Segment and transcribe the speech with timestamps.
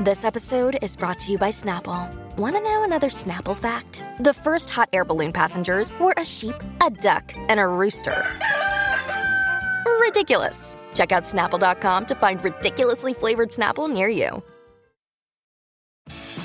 [0.00, 2.10] This episode is brought to you by Snapple.
[2.38, 4.02] Want to know another Snapple fact?
[4.20, 8.24] The first hot air balloon passengers were a sheep, a duck, and a rooster.
[10.00, 10.78] Ridiculous.
[10.94, 14.42] Check out snapple.com to find ridiculously flavored Snapple near you.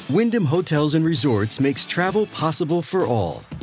[0.09, 3.41] Wyndham Hotels and Resorts makes travel possible for all.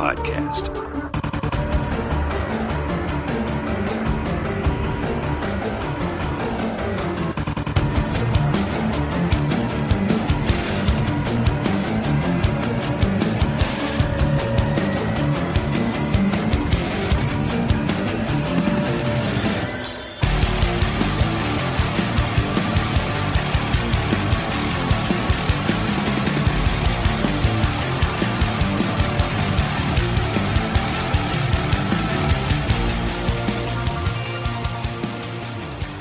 [0.00, 0.89] Podcast.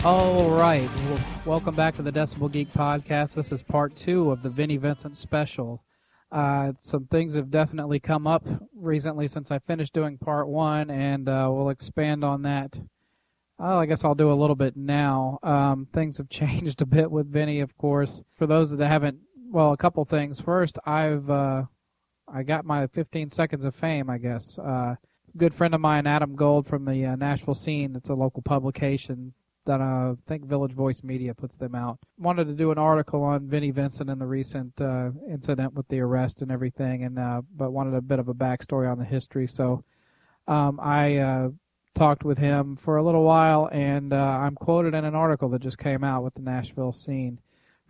[0.09, 0.89] All right.
[1.05, 3.33] Well, welcome back to the Decibel Geek podcast.
[3.33, 5.83] This is part two of the Vinnie Vincent special.
[6.31, 8.43] Uh, some things have definitely come up
[8.75, 12.81] recently since I finished doing part one, and uh, we'll expand on that.
[13.59, 15.37] I guess I'll do a little bit now.
[15.43, 18.23] Um, things have changed a bit with Vinnie, of course.
[18.33, 19.19] For those that haven't,
[19.51, 20.41] well, a couple things.
[20.41, 21.65] First, I've uh,
[22.27, 24.57] I got my 15 seconds of fame, I guess.
[24.57, 24.95] Uh,
[25.37, 27.95] good friend of mine, Adam Gold from the uh, Nashville scene.
[27.95, 29.35] It's a local publication
[29.69, 31.99] that uh, I think Village Voice Media puts them out.
[32.17, 35.99] Wanted to do an article on Vinnie Vincent and the recent uh, incident with the
[35.99, 39.47] arrest and everything, and uh, but wanted a bit of a backstory on the history.
[39.47, 39.83] So
[40.47, 41.49] um, I uh,
[41.93, 45.61] talked with him for a little while, and uh, I'm quoted in an article that
[45.61, 47.39] just came out with the Nashville scene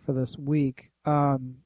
[0.04, 0.90] for this week.
[1.06, 1.56] Um,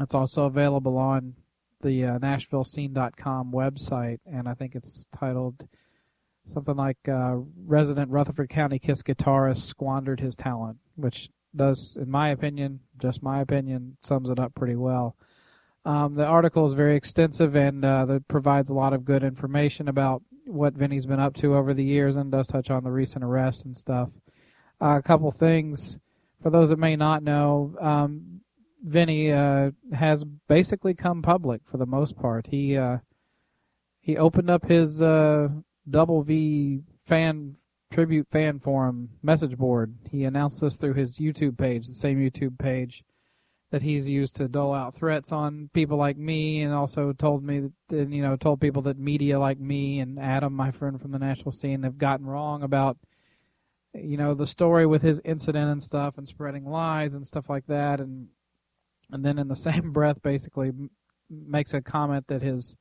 [0.00, 1.34] it's also available on
[1.82, 5.68] the uh, NashvilleScene.com website, and I think it's titled
[6.46, 7.36] something like uh,
[7.66, 13.40] resident Rutherford County Kiss guitarist squandered his talent, which does, in my opinion, just my
[13.40, 15.16] opinion, sums it up pretty well.
[15.84, 19.88] Um, the article is very extensive and uh, that provides a lot of good information
[19.88, 23.24] about what Vinnie's been up to over the years and does touch on the recent
[23.24, 24.10] arrests and stuff.
[24.80, 25.98] Uh, a couple things
[26.42, 27.74] for those that may not know.
[27.80, 28.40] Um,
[28.84, 32.48] Vinnie uh, has basically come public for the most part.
[32.48, 32.98] He uh,
[34.00, 35.48] he opened up his uh,
[35.88, 37.56] Double V fan
[37.92, 39.94] tribute fan forum message board.
[40.10, 43.04] He announced this through his YouTube page, the same YouTube page
[43.72, 47.70] that he's used to dole out threats on people like me, and also told me
[47.88, 51.18] that you know told people that media like me and Adam, my friend from the
[51.18, 52.98] national scene, have gotten wrong about
[53.94, 57.66] you know the story with his incident and stuff, and spreading lies and stuff like
[57.66, 58.28] that, and
[59.10, 60.70] and then in the same breath, basically
[61.30, 62.76] makes a comment that his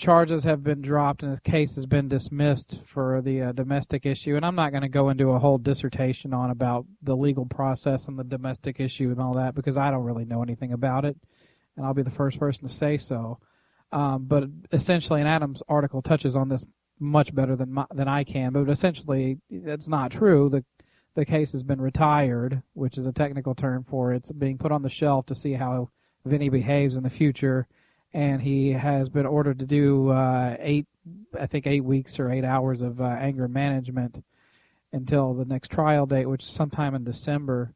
[0.00, 4.34] charges have been dropped and his case has been dismissed for the uh, domestic issue.
[4.34, 8.08] And I'm not going to go into a whole dissertation on about the legal process
[8.08, 11.18] and the domestic issue and all that because I don't really know anything about it,
[11.76, 13.40] and I'll be the first person to say so.
[13.92, 16.64] Um, but essentially, and Adam's article touches on this
[16.98, 18.54] much better than my, than I can.
[18.54, 20.48] But essentially, that's not true.
[20.48, 20.64] the
[21.14, 24.18] The case has been retired, which is a technical term for it.
[24.18, 25.90] it's being put on the shelf to see how
[26.24, 27.66] Vinnie behaves in the future
[28.12, 30.86] and he has been ordered to do uh, eight,
[31.38, 34.22] I think eight weeks or eight hours of uh, anger management
[34.92, 37.74] until the next trial date, which is sometime in December.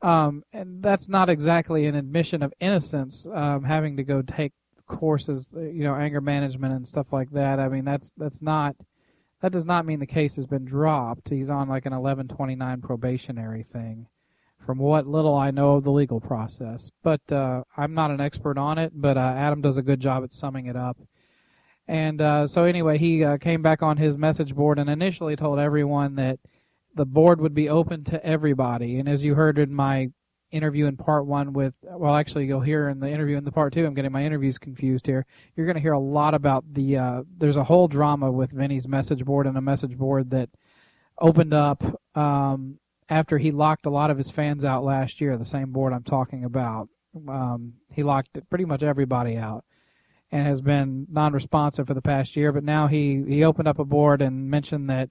[0.00, 4.52] Um, and that's not exactly an admission of innocence, um, having to go take
[4.86, 7.60] courses, you know, anger management and stuff like that.
[7.60, 8.76] I mean, that's that's not
[9.42, 11.28] that does not mean the case has been dropped.
[11.28, 14.06] He's on like an 1129 probationary thing
[14.68, 16.90] from what little I know of the legal process.
[17.02, 20.22] But uh, I'm not an expert on it, but uh, Adam does a good job
[20.24, 20.98] at summing it up.
[21.86, 25.58] And uh, so, anyway, he uh, came back on his message board and initially told
[25.58, 26.38] everyone that
[26.94, 28.98] the board would be open to everybody.
[28.98, 30.10] And as you heard in my
[30.50, 33.72] interview in part one with, well, actually, you'll hear in the interview in the part
[33.72, 33.86] two.
[33.86, 35.24] I'm getting my interviews confused here.
[35.56, 36.98] You're going to hear a lot about the.
[36.98, 40.50] Uh, there's a whole drama with Vinny's message board and a message board that
[41.18, 41.82] opened up
[42.14, 45.36] um, after he locked a lot of his fans out last year.
[45.36, 46.88] The same board I'm talking about.
[47.28, 49.64] Um, he locked pretty much everybody out
[50.30, 52.52] and has been non-responsive for the past year.
[52.52, 55.10] But now he he opened up a board and mentioned that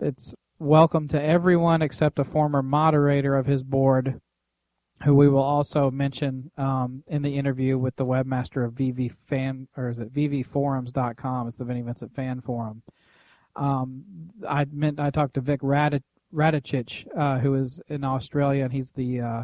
[0.00, 4.20] it's welcome to everyone except a former moderator of his board,
[5.04, 9.68] who we will also mention um, in the interview with the webmaster of VV Fan
[9.76, 11.48] or is it VVForums.com?
[11.48, 12.82] It's the Vinnie Vincent Fan Forum.
[13.54, 14.04] Um,
[14.48, 16.02] I meant I talked to Vic Radich,
[16.32, 19.42] Radicic, uh, who is in Australia, and he's the uh,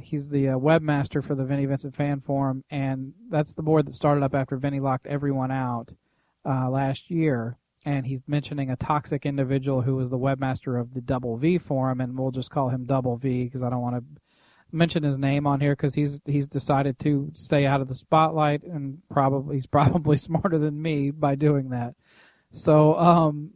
[0.00, 3.94] he's the uh, webmaster for the Vinnie Vincent Fan Forum, and that's the board that
[3.94, 5.92] started up after Vinny locked everyone out
[6.44, 11.00] uh, last year and he's mentioning a toxic individual who was the webmaster of the
[11.00, 14.20] Double V forum, and we'll just call him Double V because I don't want to
[14.72, 18.64] mention his name on here because he's he's decided to stay out of the spotlight,
[18.64, 21.94] and probably he's probably smarter than me by doing that.
[22.50, 23.52] So, um,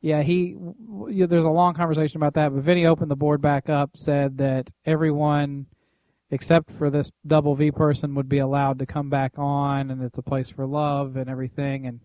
[0.00, 0.56] yeah, he
[1.08, 4.70] there's a long conversation about that, but Vinny opened the board back up, said that
[4.84, 5.66] everyone
[6.30, 10.18] except for this Double V person would be allowed to come back on, and it's
[10.18, 12.00] a place for love and everything, and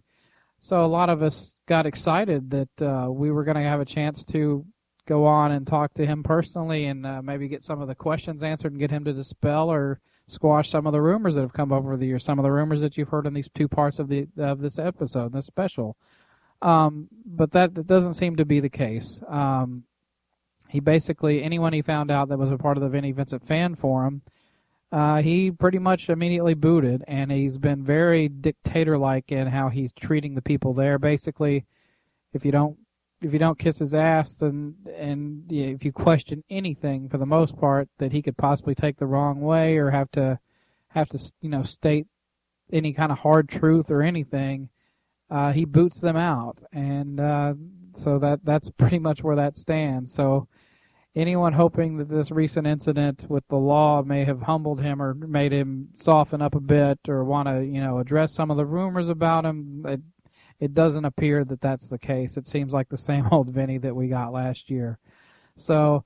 [0.58, 3.86] so a lot of us got excited that uh, we were going to have a
[3.86, 4.66] chance to
[5.06, 8.42] go on and talk to him personally and uh, maybe get some of the questions
[8.42, 11.72] answered and get him to dispel or squash some of the rumors that have come
[11.72, 14.08] over the years, some of the rumors that you've heard in these two parts of
[14.08, 15.96] the of this episode, this special.
[16.62, 19.20] Um, but that, that doesn't seem to be the case.
[19.28, 19.84] Um,
[20.70, 23.76] he basically anyone he found out that was a part of the Vinnie Vincent fan
[23.76, 24.22] forum
[24.92, 30.36] uh, he pretty much immediately booted, and he's been very dictator-like in how he's treating
[30.36, 30.98] the people there.
[30.98, 31.66] Basically,
[32.34, 32.78] if you don't
[33.22, 37.58] if you don't kiss his ass, then and if you question anything, for the most
[37.58, 40.40] part, that he could possibly take the wrong way or have to
[40.90, 42.08] have to you know state
[42.72, 44.70] any kind of hard truth or anything,
[45.30, 47.54] uh, he boots them out, and uh,
[47.94, 50.14] so that that's pretty much where that stands.
[50.14, 50.48] So
[51.16, 55.54] anyone hoping that this recent incident with the law may have humbled him or made
[55.54, 59.08] him soften up a bit or want to, you know, address some of the rumors
[59.08, 60.02] about him, it,
[60.60, 62.38] it doesn't appear that that's the case.
[62.38, 65.00] It seems like the same old Vinny that we got last year.
[65.56, 66.04] So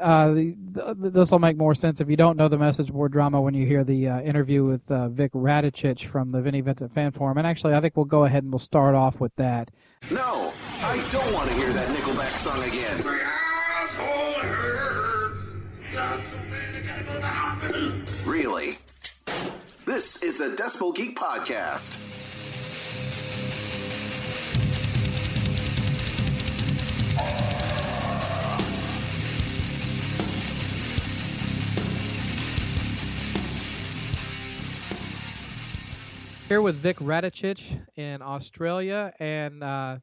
[0.00, 0.34] uh,
[0.96, 3.66] this will make more sense if you don't know the message board drama when you
[3.66, 7.38] hear the uh, interview with uh, Vic Radicich from the Vinnie Vincent Fan Forum.
[7.38, 9.70] And actually, I think we'll go ahead and we'll start off with that.
[10.10, 13.04] No, I don't want to hear that Nickelback song again.
[13.04, 15.56] My asshole hurts.
[15.90, 17.92] Stop so bad, I gotta go to the hospital.
[18.26, 18.78] Really?
[19.84, 21.98] This is a Decibel Geek podcast.
[36.48, 39.98] Here with Vic Radicic in Australia, and uh,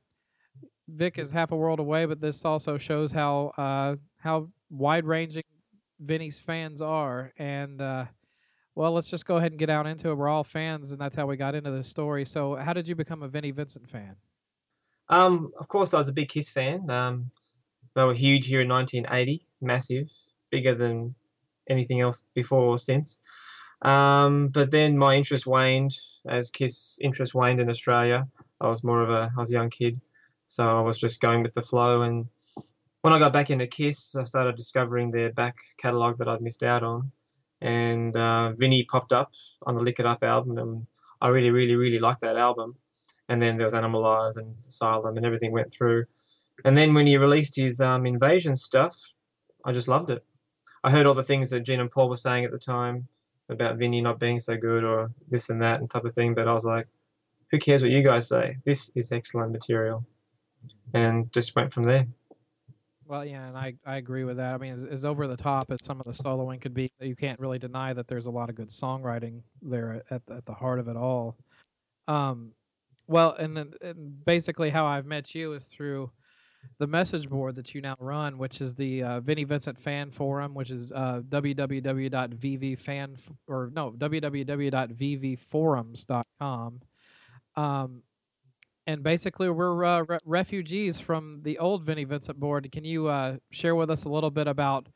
[0.88, 5.42] Vic is half a world away, but this also shows how uh, how wide ranging
[6.00, 7.33] Vinny's fans are.
[7.39, 8.06] And uh,
[8.75, 10.15] well, let's just go ahead and get out into it.
[10.15, 12.25] We're all fans, and that's how we got into this story.
[12.25, 14.15] So, how did you become a Vinnie Vincent fan?
[15.09, 16.88] Um, of course, I was a big Kiss fan.
[16.91, 17.31] Um,
[17.95, 20.09] they were huge here in 1980, massive,
[20.51, 21.15] bigger than
[21.68, 23.18] anything else before or since.
[23.81, 25.98] Um, but then my interest waned
[26.29, 28.27] as Kiss interest waned in Australia.
[28.62, 30.00] I was more of a I was a young kid,
[30.46, 32.27] so I was just going with the flow and
[33.05, 36.63] when I got back into Kiss, I started discovering their back catalogue that I'd missed
[36.63, 37.12] out on.
[37.62, 39.32] And uh, Vinny popped up
[39.67, 40.88] on the Lick It Up album, and
[41.22, 42.75] I really, really, really liked that album.
[43.29, 46.05] And then there was Animalize and Asylum, and everything went through.
[46.63, 49.00] And then when he released his um, Invasion stuff,
[49.63, 50.25] I just loved it.
[50.84, 53.08] I heard all the things that Gene and Paul were saying at the time
[53.49, 56.47] about Vinny not being so good or this and that and type of thing, but
[56.47, 56.87] I was like,
[57.51, 58.57] who cares what you guys say?
[58.65, 60.05] This is excellent material.
[60.93, 62.07] And just went from there.
[63.07, 64.55] Well, yeah, and I, I agree with that.
[64.55, 67.15] I mean, as, as over the top as some of the soloing could be, you
[67.15, 70.79] can't really deny that there's a lot of good songwriting there at, at the heart
[70.79, 71.37] of it all.
[72.07, 72.51] Um,
[73.07, 76.09] well, and, and basically how I've met you is through
[76.77, 80.53] the message board that you now run, which is the uh, Vinnie Vincent Fan Forum,
[80.53, 83.17] which is uh, www.vvfan
[83.48, 86.81] or no www.vvforums.com.
[87.55, 88.01] Um,
[88.88, 92.69] and basically we're uh, re- refugees from the old Vinnie Vincent board.
[92.72, 94.88] Can you uh, share with us a little bit about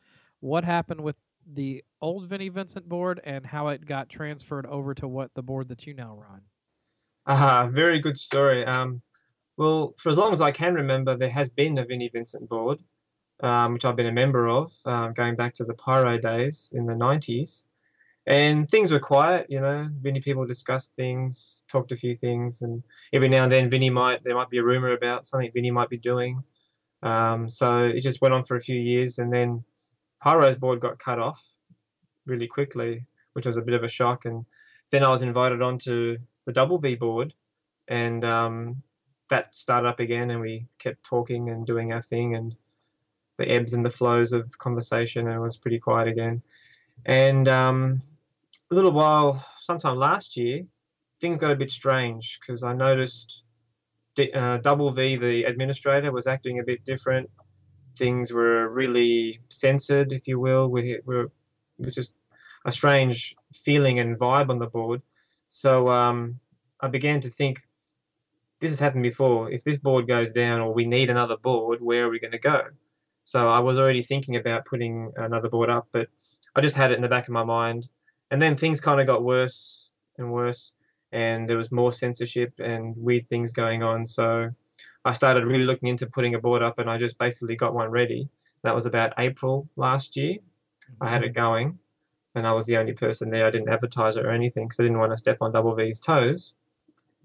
[0.41, 1.15] what happened with
[1.53, 5.69] the old Vinnie Vincent board and how it got transferred over to what the board
[5.69, 6.41] that you now run?
[7.25, 8.65] Ah, uh, very good story.
[8.65, 9.01] Um,
[9.59, 12.79] well, for as long as I can remember, there has been a Vinny Vincent board,
[13.41, 16.85] um, which I've been a member of, uh, going back to the Pyro days in
[16.85, 17.65] the 90s.
[18.25, 19.89] And things were quiet, you know.
[19.99, 24.23] Vinny people discussed things, talked a few things, and every now and then Vinny might
[24.23, 26.41] there might be a rumor about something Vinny might be doing.
[27.03, 29.65] Um, so it just went on for a few years, and then
[30.23, 31.43] Pyro's board got cut off
[32.25, 34.23] really quickly, which was a bit of a shock.
[34.23, 34.45] And
[34.91, 37.33] then I was invited onto the Double V board,
[37.89, 38.83] and um,
[39.29, 42.55] that started up again, and we kept talking and doing our thing, and
[43.37, 46.41] the ebbs and the flows of conversation, and it was pretty quiet again.
[47.05, 48.01] And um,
[48.71, 50.63] a little while, sometime last year,
[51.21, 53.43] things got a bit strange because I noticed
[54.35, 57.29] uh, Double V, the administrator, was acting a bit different.
[57.97, 60.67] Things were really censored, if you will.
[60.67, 61.31] We were
[61.79, 62.13] it was just
[62.65, 65.01] a strange feeling and vibe on the board.
[65.47, 66.39] So um,
[66.81, 67.61] I began to think,
[68.59, 69.51] this has happened before.
[69.51, 72.39] If this board goes down or we need another board, where are we going to
[72.39, 72.63] go?
[73.23, 76.07] So I was already thinking about putting another board up, but
[76.55, 77.87] I just had it in the back of my mind.
[78.31, 80.71] And then things kind of got worse and worse,
[81.11, 84.05] and there was more censorship and weird things going on.
[84.05, 84.49] So
[85.05, 87.89] I started really looking into putting a board up, and I just basically got one
[87.89, 88.29] ready.
[88.63, 90.37] That was about April last year.
[91.01, 91.41] I had it mm-hmm.
[91.41, 91.79] going,
[92.35, 93.45] and I was the only person there.
[93.45, 95.99] I didn't advertise it or anything because I didn't want to step on Double V's
[95.99, 96.53] toes.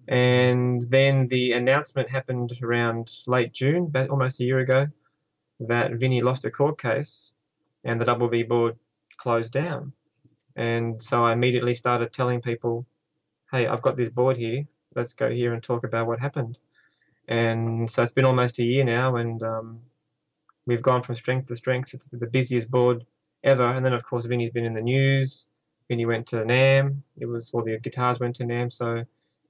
[0.09, 4.87] And then the announcement happened around late June, about almost a year ago,
[5.61, 7.33] that Vinny lost a court case
[7.85, 8.77] and the Double V board
[9.19, 9.93] closed down.
[10.57, 12.87] And so I immediately started telling people,
[13.51, 14.65] hey, I've got this board here.
[14.95, 16.59] Let's go here and talk about what happened.
[17.29, 19.81] And so it's been almost a year now, and um,
[20.67, 21.95] we've gone from strength to strength.
[21.95, 23.05] It's the busiest board
[23.43, 23.65] ever.
[23.65, 25.47] And then, of course, Vinny's been in the news.
[25.89, 27.01] Vinny went to NAMM.
[27.19, 28.73] It was all the guitars went to NAMM.
[28.73, 29.05] So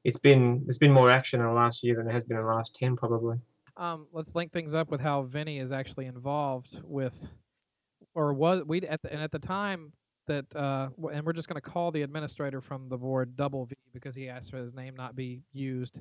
[0.05, 2.45] it's been there's been more action in the last year than there has been in
[2.45, 3.39] the last ten probably.
[3.77, 7.27] Um, let's link things up with how Vinny is actually involved with,
[8.15, 9.93] or was we at the, and at the time
[10.27, 13.75] that uh, and we're just going to call the administrator from the board Double V
[13.93, 16.01] because he asked for his name not be used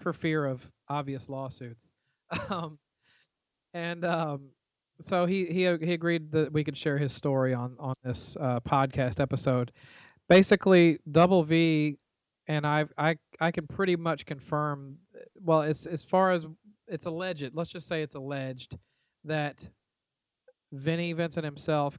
[0.00, 1.92] for fear of obvious lawsuits.
[2.48, 2.78] um,
[3.74, 4.48] and um,
[5.00, 8.60] so he, he he agreed that we could share his story on on this uh,
[8.60, 9.72] podcast episode.
[10.28, 11.98] Basically, Double V
[12.48, 14.98] and I I I can pretty much confirm.
[15.40, 16.46] Well, as as far as
[16.88, 18.76] it's alleged, let's just say it's alleged
[19.24, 19.66] that
[20.72, 21.98] Vinny Vincent himself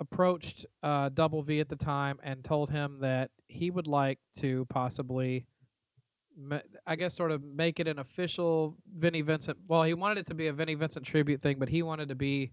[0.00, 4.66] approached uh, Double V at the time and told him that he would like to
[4.68, 5.46] possibly
[6.86, 9.58] I guess sort of make it an official Vinnie Vincent.
[9.68, 12.14] Well, he wanted it to be a Vinnie Vincent tribute thing, but he wanted to
[12.14, 12.52] be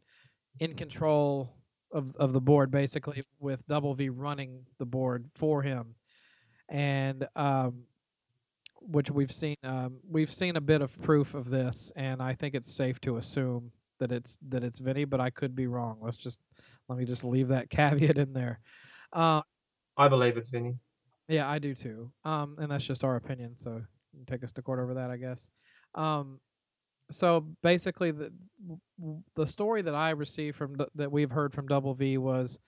[0.59, 1.55] in control
[1.91, 5.95] of of the board, basically with Double V running the board for him,
[6.69, 7.83] and um,
[8.81, 12.55] which we've seen um, we've seen a bit of proof of this, and I think
[12.55, 15.97] it's safe to assume that it's that it's Vinny, but I could be wrong.
[16.01, 16.39] Let's just
[16.87, 18.59] let me just leave that caveat in there.
[19.13, 19.41] Uh,
[19.97, 20.75] I believe it's Vinny.
[21.27, 22.11] Yeah, I do too.
[22.25, 23.81] Um, and that's just our opinion, so
[24.25, 25.49] take us to court over that, I guess.
[25.93, 26.39] Um,
[27.11, 28.31] so basically, the
[29.35, 32.59] the story that I received from that we've heard from Double V was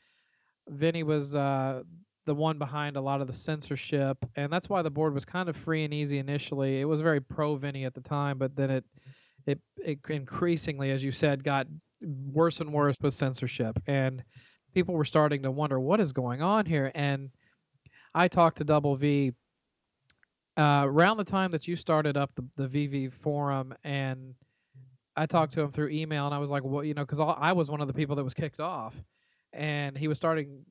[0.67, 1.83] Vinny was uh,
[2.25, 5.49] the one behind a lot of the censorship, and that's why the board was kind
[5.49, 6.79] of free and easy initially.
[6.79, 8.85] It was very pro Vinny at the time, but then it
[9.47, 11.65] it, it increasingly, as you said, got
[12.01, 14.23] worse and worse with censorship, and
[14.73, 17.31] people were starting to wonder what is going on here, and
[18.13, 19.33] I talked to Double V
[20.57, 24.35] uh, around the time that you started up the, the VV forum, and
[25.15, 27.51] I talked to him through email, and I was like, well, you know, because I
[27.53, 28.93] was one of the people that was kicked off,
[29.53, 30.65] and he was starting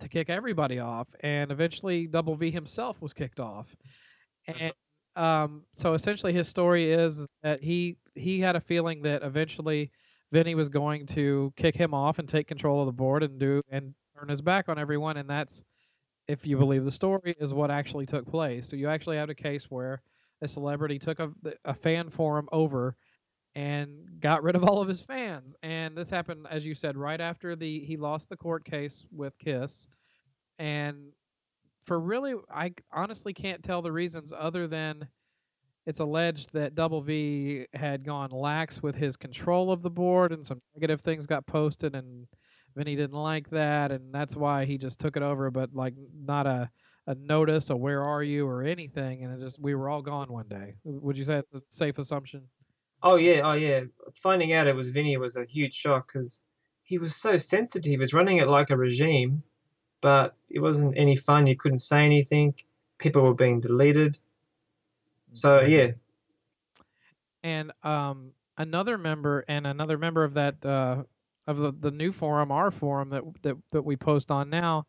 [0.00, 3.74] to kick everybody off, and eventually Double V himself was kicked off,
[4.46, 4.72] and
[5.16, 9.90] um, so essentially his story is that he he had a feeling that eventually
[10.32, 13.62] Vinny was going to kick him off and take control of the board and do
[13.70, 15.62] and turn his back on everyone, and that's
[16.28, 18.68] if you believe the story, is what actually took place.
[18.68, 20.02] So you actually have a case where
[20.42, 21.30] a celebrity took a,
[21.64, 22.96] a fan forum over
[23.56, 23.88] and
[24.20, 25.56] got rid of all of his fans.
[25.62, 29.36] And this happened, as you said, right after the he lost the court case with
[29.38, 29.88] Kiss.
[30.58, 31.12] And
[31.82, 35.08] for really, I honestly can't tell the reasons other than
[35.86, 40.44] it's alleged that Double V had gone lax with his control of the board, and
[40.44, 42.26] some negative things got posted, and
[42.76, 45.50] Vinny didn't like that, and that's why he just took it over.
[45.50, 46.70] But like not a
[47.06, 50.30] a notice, a where are you, or anything, and it just we were all gone
[50.30, 50.74] one day.
[50.84, 52.42] Would you say it's a safe assumption?
[53.06, 53.82] Oh yeah, oh yeah.
[54.20, 56.42] Finding out it was Vinny was a huge shock because
[56.82, 57.88] he was so sensitive.
[57.88, 59.44] He was running it like a regime,
[60.02, 61.46] but it wasn't any fun.
[61.46, 62.54] You couldn't say anything.
[62.98, 64.18] People were being deleted.
[65.34, 65.92] So yeah.
[67.44, 71.04] And um, another member and another member of that uh,
[71.46, 74.84] of the, the new forum, our forum that that that we post on now,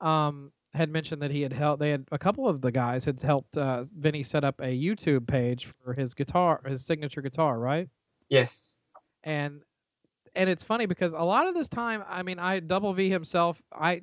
[0.00, 1.80] um, had mentioned that he had helped.
[1.80, 5.26] They had a couple of the guys had helped uh, Vinny set up a YouTube
[5.26, 7.88] page for his guitar, his signature guitar, right?
[8.28, 8.78] Yes.
[9.24, 9.62] And
[10.36, 13.60] and it's funny because a lot of this time, I mean, I Double V himself,
[13.72, 14.02] I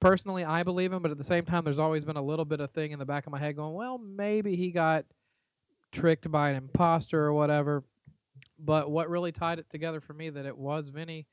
[0.00, 2.60] personally I believe him, but at the same time, there's always been a little bit
[2.60, 5.04] of thing in the back of my head going, well, maybe he got
[5.92, 7.84] tricked by an imposter or whatever.
[8.58, 11.26] But what really tied it together for me that it was Vinny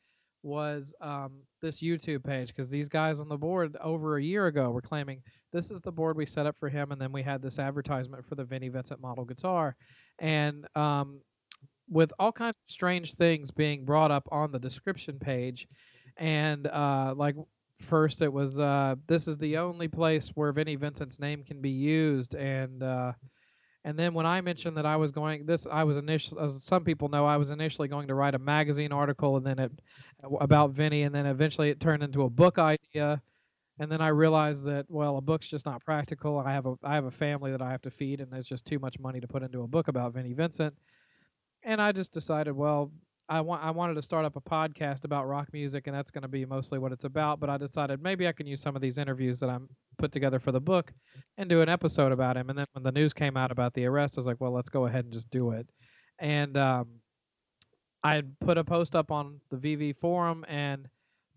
[0.45, 4.69] was um, this YouTube page because these guys on the board over a year ago
[4.69, 5.21] were claiming
[5.51, 8.25] this is the board we set up for him, and then we had this advertisement
[8.25, 9.75] for the Vinnie Vincent model guitar,
[10.19, 11.19] and um,
[11.89, 15.67] with all kinds of strange things being brought up on the description page,
[16.17, 17.35] and uh, like
[17.79, 21.71] first it was uh, this is the only place where Vinnie Vincent's name can be
[21.71, 23.13] used, and uh,
[23.85, 26.83] and then when I mentioned that I was going, this I was initially, as some
[26.83, 29.71] people know, I was initially going to write a magazine article, and then it
[30.39, 33.21] about Vinny, and then eventually it turned into a book idea,
[33.79, 36.39] and then I realized that well, a book's just not practical.
[36.39, 38.65] I have a I have a family that I have to feed, and it's just
[38.65, 40.73] too much money to put into a book about Vinnie Vincent,
[41.63, 42.91] and I just decided, well,
[43.27, 46.21] I want I wanted to start up a podcast about rock music, and that's going
[46.21, 47.39] to be mostly what it's about.
[47.39, 49.67] But I decided maybe I can use some of these interviews that I'm
[49.97, 50.93] put together for the book
[51.37, 52.49] and do an episode about him.
[52.49, 54.69] And then when the news came out about the arrest, I was like, well, let's
[54.69, 55.67] go ahead and just do it.
[56.19, 56.87] And um,
[58.05, 60.87] I had put a post up on the VV forum and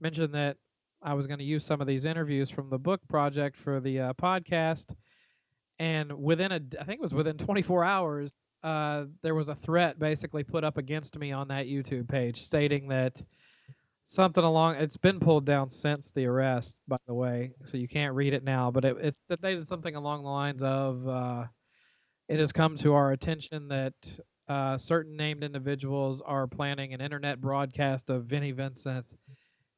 [0.01, 0.59] mentioned that
[1.03, 4.01] I was going to use some of these interviews from the book project for the
[4.01, 4.95] uh, podcast.
[5.79, 8.31] And within a, I think it was within 24 hours,
[8.63, 12.89] uh, there was a threat basically put up against me on that YouTube page stating
[12.89, 13.23] that
[14.05, 18.15] something along it's been pulled down since the arrest by the way so you can't
[18.15, 21.45] read it now but it, it's stated something along the lines of uh,
[22.27, 23.93] it has come to our attention that
[24.49, 29.14] uh, certain named individuals are planning an internet broadcast of Vinnie Vincent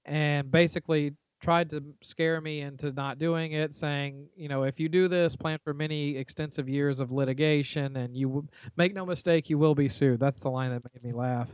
[0.05, 4.89] and basically tried to scare me into not doing it saying you know if you
[4.89, 9.49] do this plan for many extensive years of litigation and you w- make no mistake
[9.51, 10.21] you will be sued.
[10.21, 11.49] That's the line that made me laugh.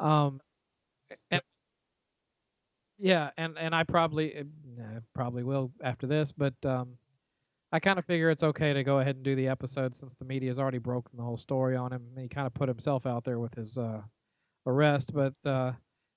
[0.00, 0.40] Um,
[1.30, 1.42] and,
[2.98, 6.96] yeah, and and I probably uh, probably will after this, but um,
[7.76, 10.24] I kind of figure it's okay to go ahead and do the episode since the
[10.24, 12.06] media has already broken the whole story on him.
[12.18, 14.00] He kind of put himself out there with his uh,
[14.64, 15.72] arrest, but uh,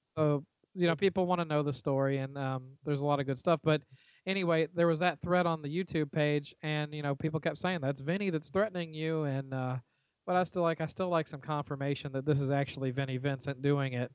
[0.05, 3.25] so you know people want to know the story, and um, there's a lot of
[3.25, 3.59] good stuff.
[3.61, 3.81] But
[4.25, 7.79] anyway, there was that thread on the YouTube page, and you know people kept saying
[7.81, 9.75] that's Vinny that's threatening you, and uh,
[10.25, 13.61] but I still like I still like some confirmation that this is actually Vinnie Vincent
[13.61, 14.09] doing it.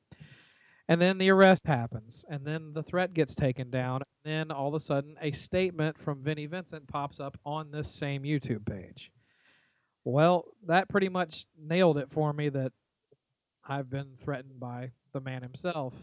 [0.87, 4.67] And then the arrest happens, and then the threat gets taken down, and then all
[4.67, 9.11] of a sudden a statement from Vinnie Vincent pops up on this same YouTube page.
[10.03, 12.71] Well, that pretty much nailed it for me that
[13.67, 15.95] I've been threatened by the man himself.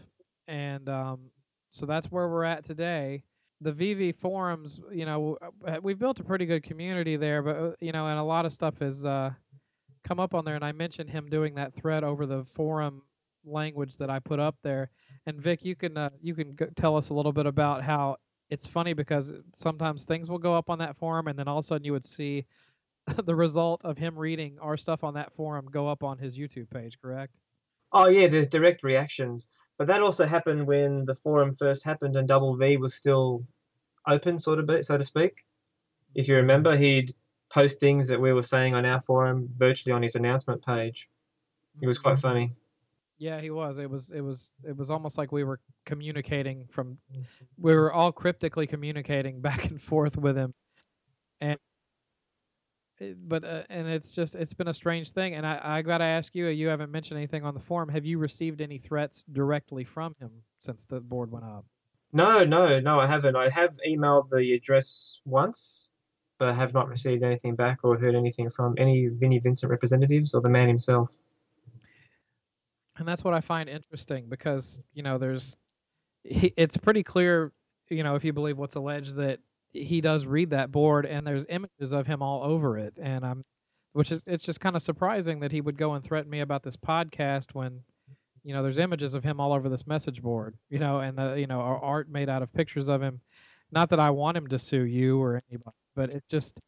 [0.49, 1.31] And um,
[1.71, 3.23] so that's where we're at today.
[3.61, 7.71] The VV forums, you know, uh, we've built a pretty good community there, but, uh,
[7.79, 9.31] you know, and a lot of stuff has uh,
[10.03, 10.55] come up on there.
[10.55, 13.03] And I mentioned him doing that thread over the forum
[13.45, 14.89] language that I put up there.
[15.25, 18.17] And Vic, you can uh, you can go, tell us a little bit about how
[18.49, 21.65] it's funny because sometimes things will go up on that forum, and then all of
[21.65, 22.45] a sudden you would see
[23.25, 26.69] the result of him reading our stuff on that forum go up on his YouTube
[26.69, 26.97] page.
[27.01, 27.33] Correct?
[27.91, 32.27] Oh yeah, there's direct reactions, but that also happened when the forum first happened and
[32.27, 33.45] Double V was still
[34.07, 35.45] open, sort of, so to speak.
[36.15, 37.15] If you remember, he'd
[37.53, 41.07] post things that we were saying on our forum virtually on his announcement page.
[41.81, 42.53] It was quite funny.
[43.17, 43.77] Yeah, he was.
[43.77, 46.97] It was it was it was almost like we were communicating from
[47.57, 50.53] we were all cryptically communicating back and forth with him.
[51.41, 51.57] And
[53.27, 56.05] but uh, and it's just it's been a strange thing and I I got to
[56.05, 57.89] ask you, you haven't mentioned anything on the forum.
[57.89, 61.65] Have you received any threats directly from him since the board went up?
[62.13, 63.35] No, no, no, I haven't.
[63.35, 65.89] I have emailed the address once,
[66.37, 70.35] but I have not received anything back or heard anything from any Vinnie Vincent representatives
[70.35, 71.09] or the man himself
[72.97, 75.57] and that's what I find interesting because you know there's
[76.23, 77.51] he, it's pretty clear
[77.89, 79.39] you know if you believe what's alleged that
[79.73, 82.93] he does read that board and there's images of him all over it.
[83.01, 83.43] And I'm
[83.93, 86.63] which is it's just kind of surprising that he would go and threaten me about
[86.63, 87.81] this podcast when
[88.43, 91.35] you know there's images of him all over this message board you know and the,
[91.35, 93.19] you know art made out of pictures of him.
[93.71, 96.59] Not that I want him to sue you or anybody but it just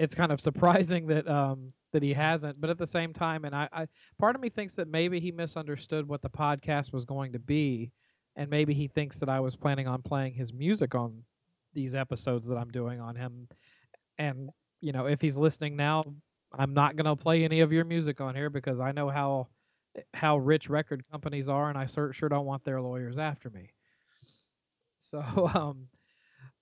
[0.00, 2.60] it's kind of surprising that um that he hasn't.
[2.60, 3.86] But at the same time, and I, I
[4.18, 7.92] part of me thinks that maybe he misunderstood what the podcast was going to be,
[8.36, 11.22] and maybe he thinks that I was planning on playing his music on
[11.74, 13.48] these episodes that I'm doing on him.
[14.18, 16.04] And you know, if he's listening now,
[16.58, 19.48] I'm not gonna play any of your music on here because I know how
[20.14, 23.72] how rich record companies are, and I sure sure don't want their lawyers after me.
[25.10, 25.20] So,
[25.54, 25.88] um,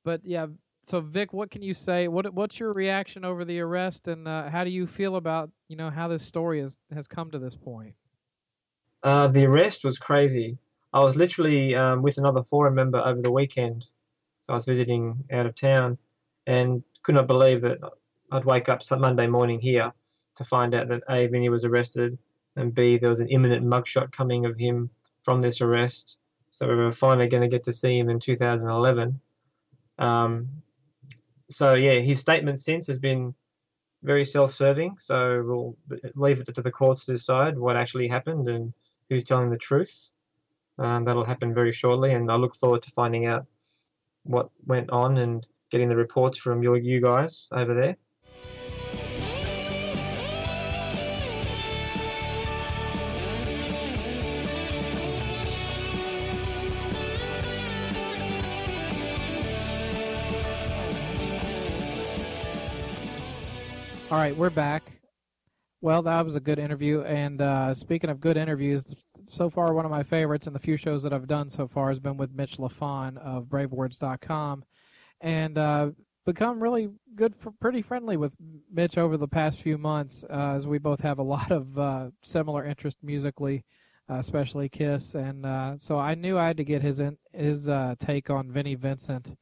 [0.04, 0.46] but yeah.
[0.88, 2.08] So Vic, what can you say?
[2.08, 5.76] What what's your reaction over the arrest, and uh, how do you feel about you
[5.76, 7.92] know how this story has has come to this point?
[9.02, 10.56] Uh, the arrest was crazy.
[10.94, 13.84] I was literally um, with another forum member over the weekend,
[14.40, 15.98] so I was visiting out of town,
[16.46, 17.76] and could not believe that
[18.32, 19.92] I'd wake up some Monday morning here
[20.36, 22.16] to find out that A, Vinny was arrested,
[22.56, 24.88] and B, there was an imminent mugshot coming of him
[25.22, 26.16] from this arrest.
[26.50, 29.20] So we were finally going to get to see him in 2011.
[29.98, 30.48] Um,
[31.50, 33.34] so yeah, his statement since has been
[34.02, 34.96] very self-serving.
[34.98, 35.76] So we'll
[36.14, 38.72] leave it to the courts to decide what actually happened and
[39.08, 40.08] who's telling the truth.
[40.78, 43.46] Um, that'll happen very shortly, and I look forward to finding out
[44.22, 47.96] what went on and getting the reports from your you guys over there.
[64.10, 65.02] All right, we're back.
[65.82, 67.02] Well, that was a good interview.
[67.02, 68.86] And uh, speaking of good interviews,
[69.28, 71.90] so far one of my favorites and the few shows that I've done so far
[71.90, 74.64] has been with Mitch Lafon of BraveWords.com,
[75.20, 75.90] and uh,
[76.24, 78.34] become really good, pretty friendly with
[78.72, 82.08] Mitch over the past few months, uh, as we both have a lot of uh,
[82.22, 83.62] similar interest musically,
[84.10, 85.14] uh, especially Kiss.
[85.14, 87.68] And uh, so I knew I had to get his in, his
[87.98, 89.36] take on Vinnie Vincent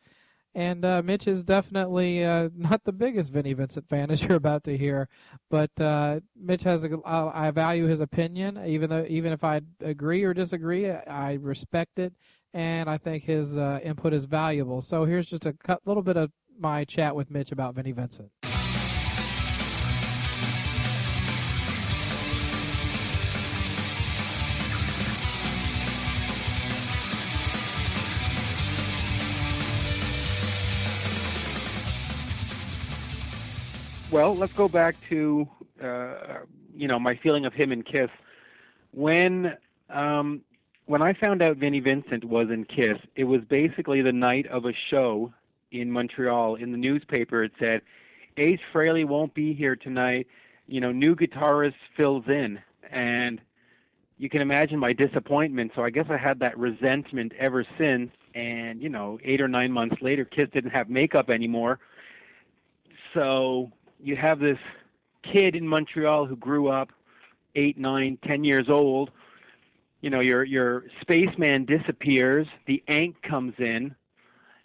[0.56, 4.64] and uh, Mitch is definitely uh, not the biggest Vinnie Vincent fan, as you're about
[4.64, 5.08] to hear.
[5.50, 10.24] But uh, Mitch has a, I value his opinion, even though even if I agree
[10.24, 12.14] or disagree, I respect it,
[12.54, 14.80] and I think his uh, input is valuable.
[14.80, 18.30] So here's just a little bit of my chat with Mitch about Vinnie Vincent.
[34.16, 35.46] Well, let's go back to
[35.84, 36.38] uh,
[36.74, 38.08] you know my feeling of him and Kiss.
[38.92, 39.58] When
[39.90, 40.40] um,
[40.86, 44.64] when I found out Vinnie Vincent was in Kiss, it was basically the night of
[44.64, 45.34] a show
[45.70, 46.54] in Montreal.
[46.54, 47.82] In the newspaper, it said
[48.38, 50.28] Ace Frehley won't be here tonight.
[50.66, 52.58] You know, new guitarist fills in,
[52.90, 53.38] and
[54.16, 55.72] you can imagine my disappointment.
[55.76, 58.10] So I guess I had that resentment ever since.
[58.34, 61.80] And you know, eight or nine months later, Kiss didn't have makeup anymore.
[63.12, 64.58] So you have this
[65.32, 66.90] kid in Montreal who grew up
[67.54, 69.10] eight, nine, ten years old.
[70.00, 73.94] You know, your your spaceman disappears, the Ankh comes in,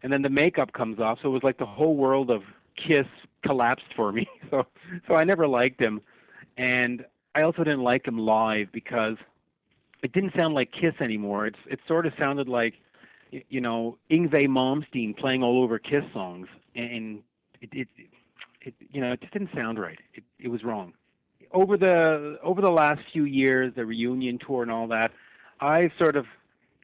[0.04, 1.20] and then the makeup comes off.
[1.22, 2.44] So it was like the whole world of
[2.76, 3.08] Kiss
[3.44, 4.28] collapsed for me.
[4.50, 4.68] So
[5.08, 6.02] so I never liked him,
[6.58, 9.16] and I also didn't like him live because
[10.04, 11.46] it didn't sound like Kiss anymore.
[11.48, 12.74] It's it sort of sounded like
[13.32, 17.24] you know Yngwie Malmsteen playing all over Kiss songs, and
[17.62, 17.88] it, it
[18.62, 20.00] it you know it just didn't sound right.
[20.14, 20.94] It it was wrong.
[21.54, 25.12] Over the over the last few years, the reunion tour and all that,
[25.60, 26.26] I've sort of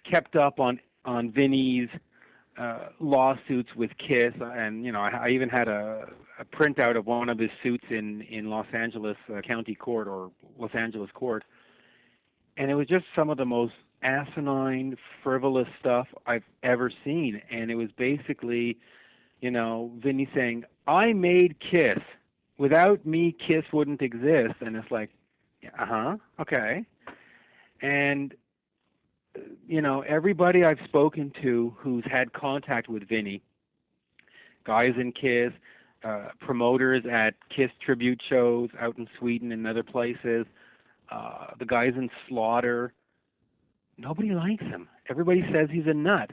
[0.10, 1.90] kept up on on Vinny's
[2.58, 6.08] uh, lawsuits with Kiss, and you know I, I even had a,
[6.40, 10.32] a printout of one of his suits in in Los Angeles uh, County Court or
[10.58, 11.44] Los Angeles Court,
[12.58, 17.72] and it was just some of the most asinine, frivolous stuff I've ever seen, and
[17.72, 18.78] it was basically,
[19.42, 22.00] you know, Vinny saying, I made Kiss.
[22.58, 24.56] Without me, Kiss wouldn't exist.
[24.62, 25.10] And it's like,
[25.78, 26.86] uh huh, okay.
[27.82, 28.34] And
[29.68, 33.42] you know, everybody I've spoken to who's had contact with Vinny,
[34.64, 35.52] guys in Kiss,
[36.04, 40.46] uh, promoters at Kiss tribute shows out in Sweden and other places,
[41.12, 42.94] uh, the guys in Slaughter,
[43.98, 44.88] nobody likes him.
[45.10, 46.32] Everybody says he's a nut.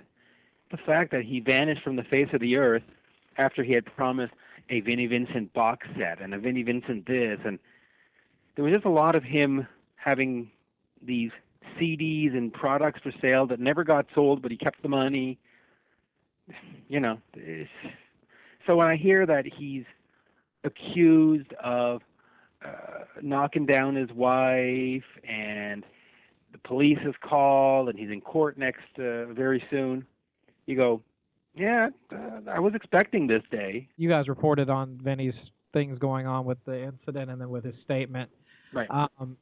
[0.74, 2.82] The fact that he vanished from the face of the earth
[3.38, 4.32] after he had promised
[4.70, 7.60] a Vinnie Vincent box set and a Vinnie Vincent this, and
[8.56, 10.50] there was just a lot of him having
[11.00, 11.30] these
[11.78, 15.38] CDs and products for sale that never got sold, but he kept the money.
[16.88, 17.18] You know,
[18.66, 19.84] so when I hear that he's
[20.64, 22.02] accused of
[22.64, 25.84] uh, knocking down his wife and
[26.50, 30.04] the police has called and he's in court next uh, very soon,
[30.66, 31.02] you go,
[31.54, 33.88] yeah, uh, I was expecting this day.
[33.96, 35.34] You guys reported on Vinny's
[35.72, 38.30] things going on with the incident and then with his statement.
[38.72, 38.88] Right.
[38.90, 39.36] Um,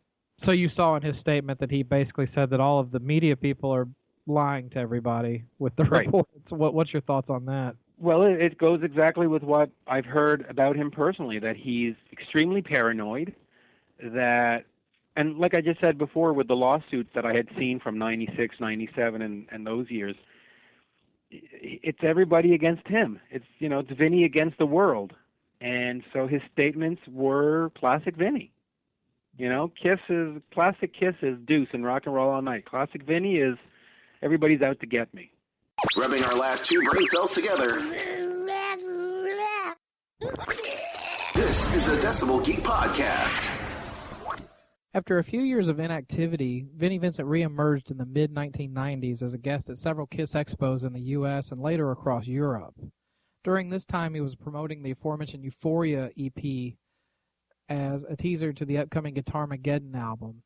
[0.44, 3.36] so you saw in his statement that he basically said that all of the media
[3.36, 3.88] people are
[4.26, 6.06] lying to everybody with the right.
[6.06, 6.30] reports.
[6.48, 7.76] What, what's your thoughts on that?
[7.98, 11.38] Well, it, it goes exactly with what I've heard about him personally.
[11.38, 13.34] That he's extremely paranoid.
[14.02, 14.64] That
[15.16, 18.56] and like I just said before, with the lawsuits that I had seen from '96,
[18.58, 20.16] '97, and and those years,
[21.32, 23.20] it's everybody against him.
[23.30, 25.12] It's you know, it's Vinny against the world,
[25.60, 28.52] and so his statements were classic Vinny.
[29.36, 30.92] You know, Kiss is classic.
[30.98, 32.66] Kiss is Deuce and Rock and Roll All Night.
[32.66, 33.56] Classic Vinny is
[34.22, 35.30] everybody's out to get me.
[35.98, 37.80] Rubbing our last two brain cells together.
[41.34, 43.61] This is a Decibel Geek podcast.
[44.94, 49.38] After a few years of inactivity, Vinnie Vincent reemerged in the mid 1990s as a
[49.38, 52.74] guest at several Kiss expos in the US and later across Europe.
[53.42, 56.74] During this time, he was promoting the aforementioned Euphoria EP
[57.70, 60.42] as a teaser to the upcoming Guitarmageddon album.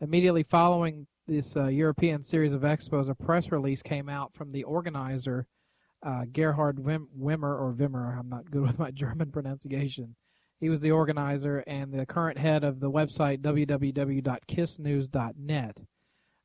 [0.00, 4.64] Immediately following this uh, European series of expos, a press release came out from the
[4.64, 5.46] organizer,
[6.02, 10.16] uh, Gerhard Wim- Wimmer, or Wimmer, I'm not good with my German pronunciation.
[10.60, 15.76] He was the organizer and the current head of the website www.kissnews.net.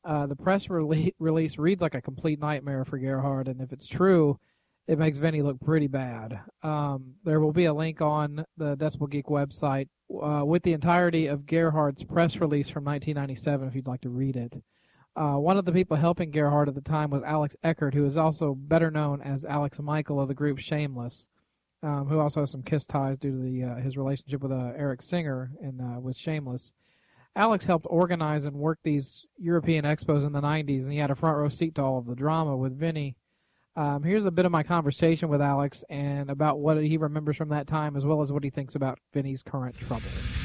[0.05, 3.87] Uh, the press rele- release reads like a complete nightmare for Gerhard, and if it's
[3.87, 4.39] true,
[4.87, 6.39] it makes Vinny look pretty bad.
[6.63, 9.89] Um, there will be a link on the Decibel Geek website
[10.21, 14.35] uh, with the entirety of Gerhard's press release from 1997 if you'd like to read
[14.35, 14.61] it.
[15.15, 18.15] Uh, one of the people helping Gerhard at the time was Alex Eckert, who is
[18.15, 21.27] also better known as Alex Michael of the group Shameless
[21.85, 24.71] um, who also has some Kiss ties due to the uh, his relationship with uh,
[24.75, 26.73] Eric Singer and uh, with Shameless.
[27.35, 31.15] Alex helped organize and work these European expos in the 90s, and he had a
[31.15, 33.17] front row seat to all of the drama with Vinny.
[33.75, 37.49] Um, here's a bit of my conversation with Alex and about what he remembers from
[37.49, 40.44] that time, as well as what he thinks about Vinny's current troubles.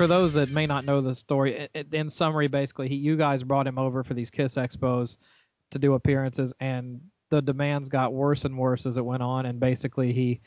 [0.00, 3.66] For those that may not know the story, in summary, basically, he, you guys brought
[3.66, 5.18] him over for these Kiss expos
[5.72, 9.60] to do appearances, and the demands got worse and worse as it went on, and
[9.60, 10.40] basically he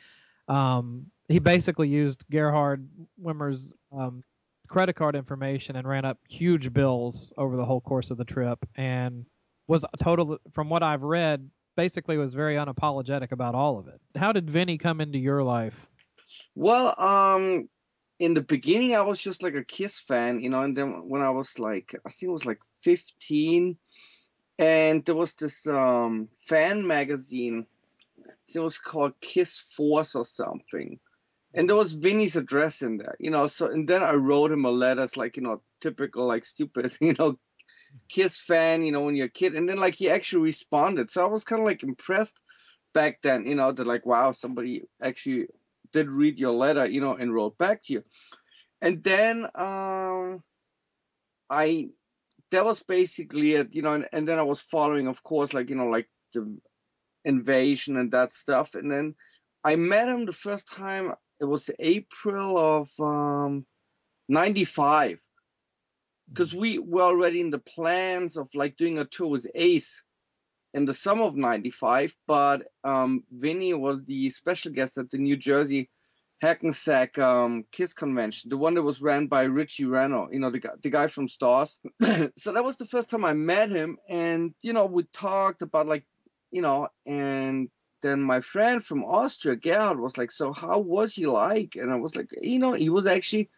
[0.48, 2.90] um, he basically used Gerhard
[3.22, 4.24] Wimmer's um,
[4.68, 8.58] credit card information and ran up huge bills over the whole course of the trip,
[8.74, 9.24] and
[9.68, 14.02] was total from what I've read, basically was very unapologetic about all of it.
[14.16, 15.76] How did Vinny come into your life?
[16.56, 17.70] Well, um,
[18.20, 21.22] in the beginning, I was just like a Kiss fan, you know, and then when
[21.22, 23.78] I was like, I think it was like 15,
[24.60, 27.66] and there was this um, fan magazine.
[28.54, 31.00] It was called Kiss Force or something,
[31.54, 33.48] and there was Vinny's address in there, you know.
[33.48, 36.96] So and then I wrote him a letter, it's like you know, typical like stupid,
[37.02, 37.40] you know,
[38.10, 41.10] Kiss fan, you know, when you're a kid, and then like he actually responded.
[41.10, 42.40] So I was kind of like impressed
[42.94, 45.48] back then, you know, that like wow, somebody actually
[45.94, 48.04] did read your letter, you know, and wrote back to you.
[48.82, 50.44] And then um,
[51.50, 51.90] I
[52.52, 55.70] that was basically it, you know, and, and then I was following, of course, like
[55.70, 56.58] you know, like the
[57.24, 58.76] invasion and that stuff.
[58.76, 59.16] And then
[59.64, 61.14] I met him the first time.
[61.40, 63.66] It was April of um,
[64.28, 65.22] '95
[66.30, 70.04] because we were already in the plans of like doing a tour with Ace
[70.74, 75.38] in the summer of 95, but um, Vinny was the special guest at the New
[75.38, 75.90] Jersey
[76.42, 80.60] Hackensack um, Kiss convention, the one that was ran by Richie Ranno, you know, the
[80.60, 81.78] guy, the guy from Starz.
[82.38, 85.88] so that was the first time I met him, and you know, we talked about
[85.88, 86.04] like,
[86.52, 87.70] you know, and
[88.02, 91.96] then my friend from Austria, Gerhard, was like, "So how was he like?" And I
[91.96, 93.50] was like, you know, he was actually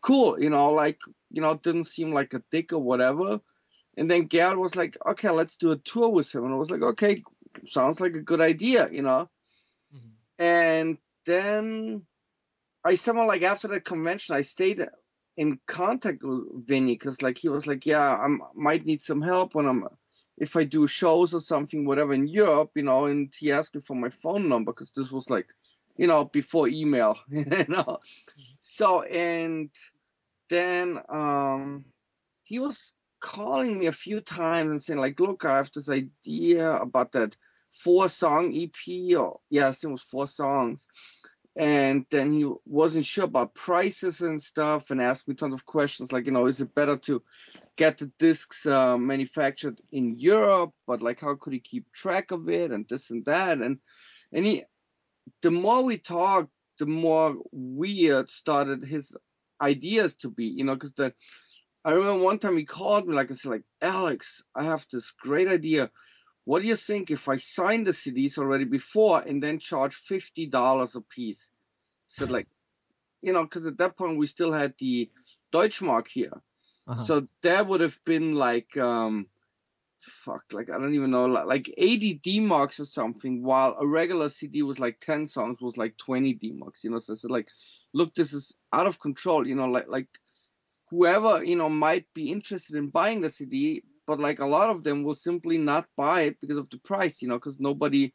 [0.00, 3.40] cool, you know, like, you know, didn't seem like a dick or whatever.
[3.96, 6.44] And then Gerhard was like, okay, let's do a tour with him.
[6.44, 7.22] And I was like, okay,
[7.68, 9.28] sounds like a good idea, you know.
[9.94, 10.44] Mm-hmm.
[10.44, 12.06] And then
[12.84, 14.84] I somehow like after that convention, I stayed
[15.36, 19.54] in contact with Vinny because like he was like, yeah, I might need some help
[19.54, 19.86] when I'm
[20.38, 23.04] if I do shows or something, whatever in Europe, you know.
[23.06, 25.48] And he asked me for my phone number because this was like,
[25.96, 27.98] you know, before email, you know.
[28.60, 29.70] So and
[30.48, 31.84] then um
[32.44, 36.72] he was calling me a few times and saying like, look, I have this idea
[36.72, 37.36] about that
[37.70, 40.86] four song EP or yes, it was four songs.
[41.54, 46.10] And then he wasn't sure about prices and stuff and asked me tons of questions
[46.10, 47.22] like, you know, is it better to
[47.76, 52.48] get the discs uh, manufactured in Europe, but like how could he keep track of
[52.48, 53.78] it and this and that and
[54.32, 54.64] and he
[55.42, 59.16] the more we talked, the more weird started his
[59.60, 61.14] ideas to be, you know, because the
[61.84, 65.10] I remember one time he called me, like I said, like Alex, I have this
[65.12, 65.90] great idea.
[66.44, 70.46] What do you think if I sign the CDs already before and then charge fifty
[70.46, 71.50] dollars a piece?
[72.08, 72.48] So like,
[73.22, 75.10] you know, because at that point we still had the
[75.52, 76.42] Deutschmark here,
[76.86, 77.02] Uh-huh.
[77.02, 79.28] So that would have been like um
[80.00, 84.28] fuck, like I don't even know, like, like 80 D-Marks or something, while a regular
[84.28, 86.98] CD was like 10 songs was like 20 D-Marks, you know.
[86.98, 87.48] So I said like,
[87.92, 90.08] look, this is out of control, you know, like like
[90.92, 94.84] whoever, you know, might be interested in buying the CD, but like a lot of
[94.84, 98.12] them will simply not buy it because of the price, you know, because nobody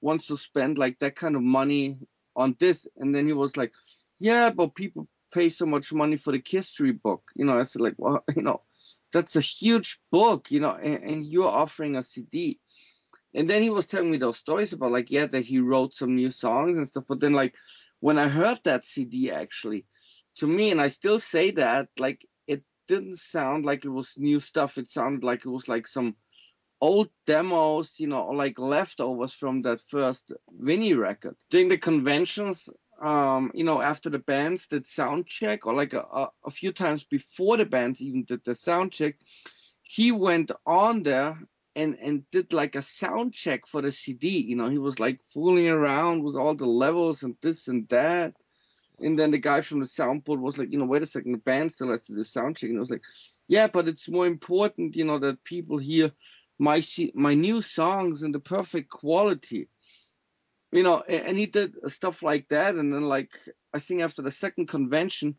[0.00, 1.98] wants to spend like that kind of money
[2.36, 2.86] on this.
[2.96, 3.72] And then he was like,
[4.20, 7.22] Yeah, but people pay so much money for the history book.
[7.34, 8.62] You know, I said like, well, you know,
[9.12, 12.60] that's a huge book, you know, and, and you're offering a CD.
[13.34, 16.14] And then he was telling me those stories about like, yeah, that he wrote some
[16.14, 17.04] new songs and stuff.
[17.08, 17.56] But then like
[17.98, 19.84] when I heard that CD actually,
[20.40, 24.40] to me, and I still say that, like it didn't sound like it was new
[24.40, 24.78] stuff.
[24.78, 26.16] It sounded like it was like some
[26.80, 31.36] old demos, you know, like leftovers from that first Vinnie record.
[31.50, 32.68] During the conventions,
[33.02, 37.04] um, you know, after the bands did sound check, or like a, a few times
[37.04, 39.16] before the bands even did the sound check,
[39.82, 41.38] he went on there
[41.76, 44.28] and and did like a sound check for the CD.
[44.40, 48.34] You know, he was like fooling around with all the levels and this and that.
[49.00, 51.38] And then the guy from the soundboard was like, you know, wait a second, the
[51.38, 52.70] band still has to do sound check.
[52.70, 53.02] And I was like,
[53.48, 56.12] yeah, but it's more important, you know, that people hear
[56.58, 56.82] my
[57.14, 59.68] my new songs in the perfect quality
[60.72, 62.76] you know, and he did stuff like that.
[62.76, 63.36] And then, like,
[63.74, 65.36] I think after the second convention,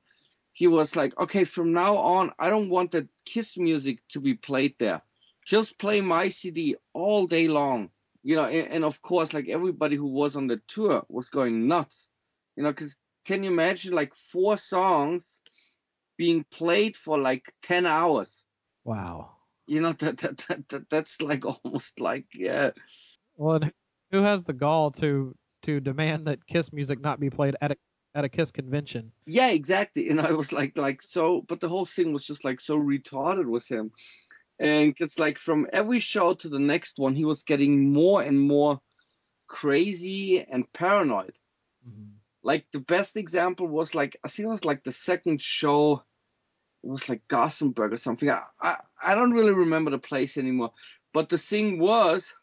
[0.54, 4.34] he was like, okay, from now on, I don't want the Kiss music to be
[4.34, 5.02] played there.
[5.46, 7.90] Just play my CD all day long.
[8.24, 11.68] You know, and, and of course, like everybody who was on the tour was going
[11.68, 12.10] nuts.
[12.58, 15.24] You know, because can you imagine like four songs
[16.18, 18.44] being played for like 10 hours?
[18.84, 19.32] Wow.
[19.68, 22.72] You know, that, that, that, that that's like almost like, yeah.
[23.36, 23.62] Well,
[24.12, 27.76] who has the gall to to demand that Kiss music not be played at a
[28.14, 29.12] at a Kiss convention?
[29.26, 30.10] Yeah, exactly.
[30.10, 33.46] And I was like, like so, but the whole thing was just like so retarded
[33.46, 33.92] with him,
[34.60, 38.40] and it's like from every show to the next one, he was getting more and
[38.40, 38.80] more
[39.48, 41.36] crazy and paranoid.
[41.88, 42.18] Mm-hmm.
[42.44, 46.04] Like the best example was like I think it was like the second show.
[46.84, 48.30] It was like Gothenburg or something.
[48.30, 50.72] I, I, I don't really remember the place anymore.
[51.14, 52.34] But the thing was,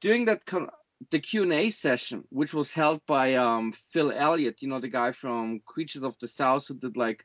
[0.00, 0.70] during that con-
[1.10, 5.60] the Q&A session, which was held by um, Phil Elliott, you know, the guy from
[5.64, 7.24] Creatures of the South who did like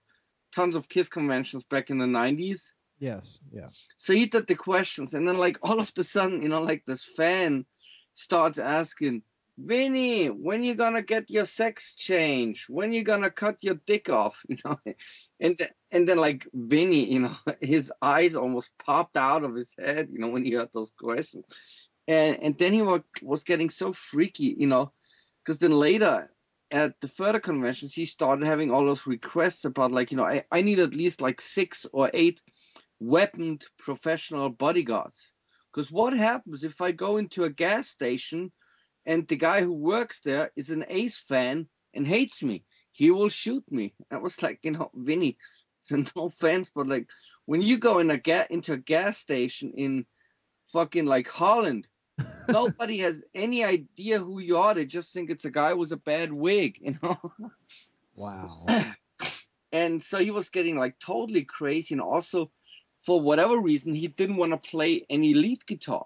[0.54, 2.72] tons of Kiss conventions back in the 90s.
[3.00, 3.70] Yes, yeah.
[3.98, 6.86] So he did the questions, and then like all of a sudden, you know, like
[6.86, 7.66] this fan
[8.14, 9.24] starts asking,
[9.58, 12.66] Vinnie, when you gonna get your sex change?
[12.70, 14.44] When you gonna cut your dick off?
[14.50, 14.80] You know,
[15.40, 19.76] and th- and then like Vinnie, you know, his eyes almost popped out of his
[19.80, 21.46] head, you know, when he heard those questions
[22.08, 24.92] and and then he was, was getting so freaky, you know,
[25.44, 26.30] because then later
[26.72, 30.44] at the further conventions he started having all those requests about like you know I,
[30.52, 32.42] I need at least like six or eight
[33.00, 35.32] weaponed professional bodyguards
[35.72, 38.52] because what happens if I go into a gas station
[39.06, 42.64] and the guy who works there is an Ace fan and hates me?
[42.92, 43.94] He will shoot me.
[44.12, 45.38] I was like, you know, Vinnie,
[45.92, 47.10] no offense, but like
[47.46, 50.06] when you go in a ga- into a gas station in
[50.68, 51.88] fucking like Holland
[52.48, 54.74] Nobody has any idea who you are.
[54.74, 57.20] They just think it's a guy with a bad wig, you know.
[58.16, 58.66] Wow.
[59.72, 62.52] and so he was getting like totally crazy, and also
[63.06, 66.06] for whatever reason he didn't want to play any lead guitar.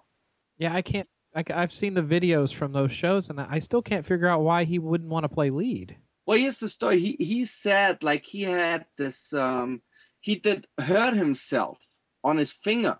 [0.58, 1.08] Yeah, I can't.
[1.38, 4.64] I, have seen the videos from those shows, and I still can't figure out why
[4.64, 5.96] he wouldn't want to play lead.
[6.26, 7.00] Well, here's the story.
[7.00, 9.80] He he said like he had this um
[10.20, 11.78] he did hurt himself
[12.22, 12.98] on his finger.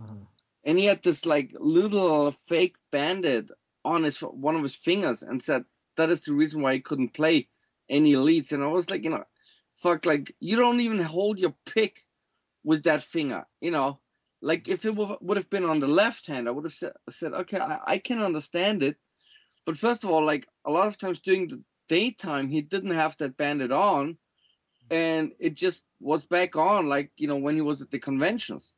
[0.00, 0.14] Uh-huh
[0.68, 3.50] and he had this like little fake bandit
[3.84, 5.64] on his one of his fingers and said
[5.96, 7.48] that is the reason why he couldn't play
[7.88, 9.24] any leads and i was like you know
[9.76, 12.04] fuck like you don't even hold your pick
[12.64, 13.98] with that finger you know
[14.40, 17.58] like if it would have been on the left hand i would have said, okay
[17.58, 18.96] I, I can understand it
[19.66, 23.16] but first of all like a lot of times during the daytime he didn't have
[23.18, 24.16] that bandit on
[24.90, 28.74] and it just was back on like you know when he was at the conventions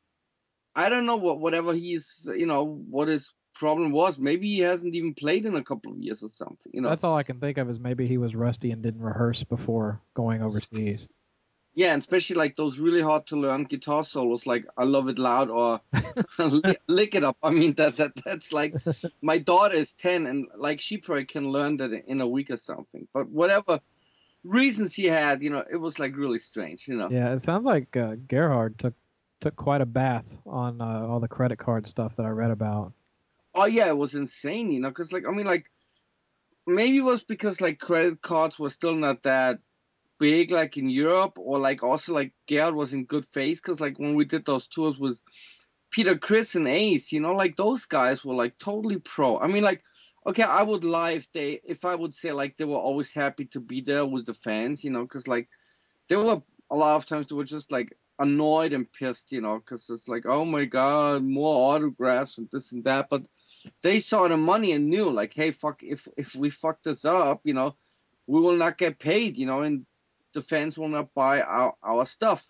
[0.75, 4.17] I don't know what whatever he's you know what his problem was.
[4.17, 6.71] Maybe he hasn't even played in a couple of years or something.
[6.73, 6.89] You know.
[6.89, 10.01] That's all I can think of is maybe he was rusty and didn't rehearse before
[10.13, 11.07] going overseas.
[11.73, 15.17] Yeah, and especially like those really hard to learn guitar solos, like "I Love It
[15.17, 15.79] Loud" or
[16.87, 18.75] "Lick It Up." I mean, that that that's like
[19.21, 22.57] my daughter is ten, and like she probably can learn that in a week or
[22.57, 23.07] something.
[23.13, 23.79] But whatever
[24.43, 27.09] reasons he had, you know, it was like really strange, you know.
[27.09, 28.93] Yeah, it sounds like uh, Gerhard took
[29.39, 32.93] took quite a bath on uh, all the credit card stuff that I read about.
[33.55, 35.69] Oh yeah, it was insane, you know, because like I mean, like
[36.67, 39.59] maybe it was because like credit cards were still not that
[40.21, 43.97] big like in Europe or like also like Gerhard was in good face because like
[43.97, 45.19] when we did those tours with
[45.89, 49.39] Peter Criss and Ace, you know, like those guys were like totally pro.
[49.39, 49.83] I mean, like,
[50.27, 53.45] okay, I would lie if they if I would say like they were always happy
[53.45, 55.49] to be there with the fans, you know, because like
[56.07, 59.57] there were a lot of times they were just like annoyed and pissed, you know,
[59.57, 63.23] because it's like, oh my god, more autographs and this and that, but
[63.81, 67.41] they saw the money and knew like, hey, fuck, if if we fuck this up,
[67.43, 67.75] you know,
[68.27, 69.85] we will not get paid, you know, and
[70.33, 72.45] the fans will not buy our, our stuff.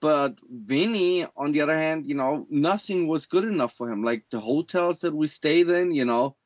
[0.00, 4.02] But Vinnie, on the other hand, you know, nothing was good enough for him.
[4.02, 6.36] Like the hotels that we stayed in, you know,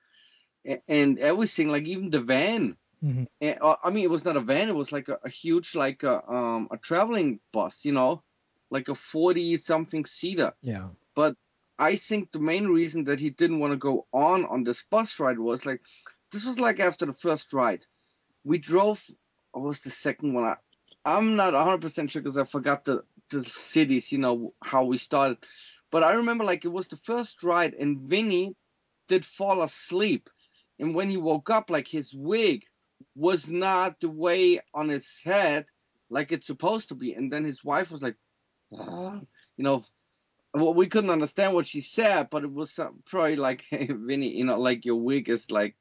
[0.65, 2.77] and, and everything, like even the van.
[3.05, 3.25] Mm-hmm.
[3.41, 5.77] And, uh, I mean, it was not a van; it was like a, a huge,
[5.77, 8.25] like a um a traveling bus, you know,
[8.71, 10.55] like a forty something seater.
[10.61, 10.89] Yeah.
[11.15, 11.37] But
[11.79, 15.21] I think the main reason that he didn't want to go on on this bus
[15.21, 15.81] ride was like,
[16.33, 17.87] this was like after the first ride,
[18.43, 19.05] we drove.
[19.55, 20.45] What was the second one?
[20.45, 20.57] I,
[21.05, 25.39] I'm not 100% sure because I forgot the the cities, you know, how we started.
[25.93, 28.57] But I remember like it was the first ride, and Vinnie
[29.09, 30.29] did fall asleep,
[30.81, 32.65] and when he woke up, like his wig
[33.15, 35.67] was not the way on his head
[36.11, 38.17] like it's supposed to be, and then his wife was like,
[38.73, 39.27] you
[39.59, 39.85] know.
[40.53, 44.45] Well, we couldn't understand what she said, but it was probably like, "Hey, Vinnie, you
[44.45, 45.77] know, like your wig is like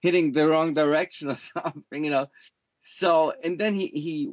[0.00, 2.28] hitting the wrong direction or something, you know."
[2.84, 4.32] So, and then he he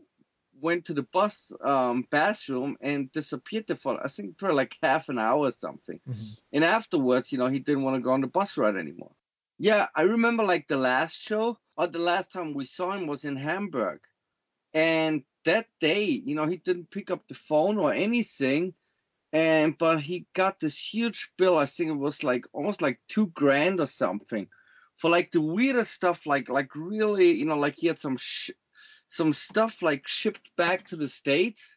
[0.59, 5.09] went to the bus um, bathroom and disappeared there for I think for like half
[5.09, 5.99] an hour or something.
[6.53, 9.13] And afterwards, you know, he didn't want to go on the bus ride anymore.
[9.57, 13.23] Yeah, I remember like the last show or the last time we saw him was
[13.25, 14.01] in Hamburg.
[14.73, 18.73] And that day, you know, he didn't pick up the phone or anything.
[19.33, 21.57] And but he got this huge bill.
[21.57, 24.47] I think it was like almost like two grand or something
[25.01, 28.51] for like the weirdest stuff, like like really, you know, like he had some sh-
[29.07, 31.75] some stuff like shipped back to the states,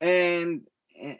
[0.00, 0.62] and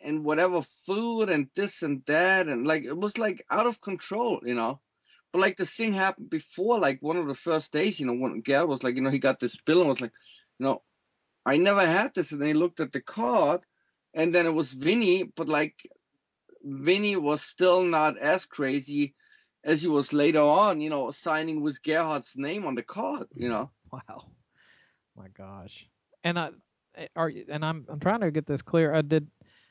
[0.05, 4.41] and whatever food and this and that, and like it was like out of control,
[4.45, 4.81] you know.
[5.33, 8.41] But like the thing happened before, like one of the first days, you know, when
[8.41, 10.13] Gail was like, you know, he got this bill and was like,
[10.61, 10.83] you know,
[11.45, 13.67] I never had this, and then he looked at the card,
[14.15, 15.75] and then it was Vinnie, but like
[16.63, 19.17] Vinnie was still not as crazy
[19.65, 23.49] as he was later on, you know, signing with Gerhard's name on the card, you
[23.49, 23.71] know.
[23.91, 24.27] Wow.
[25.17, 25.87] My gosh.
[26.23, 26.51] And I
[27.17, 28.95] are and I'm I'm trying to get this clear.
[28.95, 29.27] I did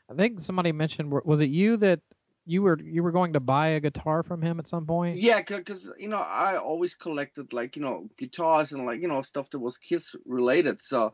[0.10, 2.00] I think somebody mentioned was it you that
[2.46, 5.18] you were you were going to buy a guitar from him at some point?
[5.18, 9.22] Yeah, because you know I always collected like you know guitars and like you know
[9.22, 10.82] stuff that was Kiss related.
[10.82, 11.14] So,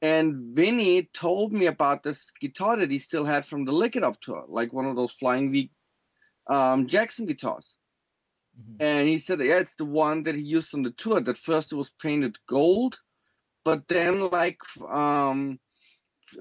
[0.00, 4.04] and Vinnie told me about this guitar that he still had from the Lick It
[4.04, 5.70] Up tour, like one of those Flying V
[6.46, 7.76] um, Jackson guitars.
[8.78, 11.20] And he said, yeah, it's the one that he used on the tour.
[11.20, 12.98] That first it was painted gold,
[13.64, 14.58] but then like
[14.88, 15.58] um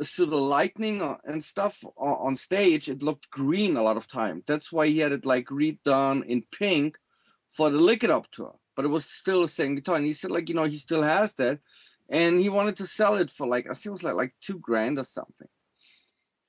[0.03, 4.43] through the lightning and stuff on stage, it looked green a lot of time.
[4.45, 6.97] That's why he had it like redone in pink
[7.49, 8.55] for the Lick It Up tour.
[8.76, 9.95] But it was still the same guitar.
[9.95, 11.59] And he said like, you know, he still has that.
[12.09, 14.59] And he wanted to sell it for like, I think it was like, like two
[14.59, 15.47] grand or something.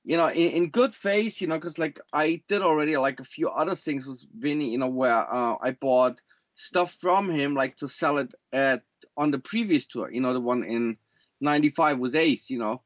[0.03, 3.25] You know, in, in good faith, you know, because like I did already like a
[3.25, 6.21] few other things with Vinnie, you know, where uh, I bought
[6.55, 8.83] stuff from him like to sell it at
[9.17, 10.97] on the previous tour, you know, the one in
[11.39, 12.81] 95 with Ace, you know.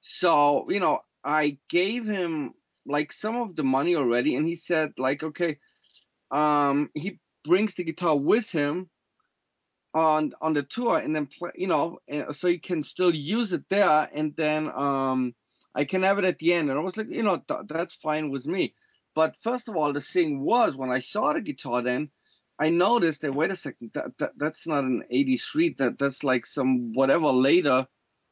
[0.00, 2.54] So, you know, I gave him
[2.86, 5.58] like some of the money already and he said like, okay,
[6.30, 8.88] um he brings the guitar with him
[9.94, 11.98] on on the tour and then play, you know,
[12.32, 15.34] so he can still use it there and then um
[15.74, 16.70] I can have it at the end.
[16.70, 18.74] And I was like, you know, th- that's fine with me.
[19.14, 22.10] But first of all, the thing was when I saw the guitar then
[22.58, 25.74] I noticed that wait a second, that, that that's not an 83.
[25.78, 27.86] That that's like some whatever later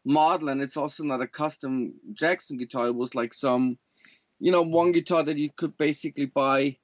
[0.05, 2.87] model, and it's also not a custom Jackson guitar.
[2.87, 3.79] It was like some,
[4.39, 6.77] you know, one guitar that you could basically buy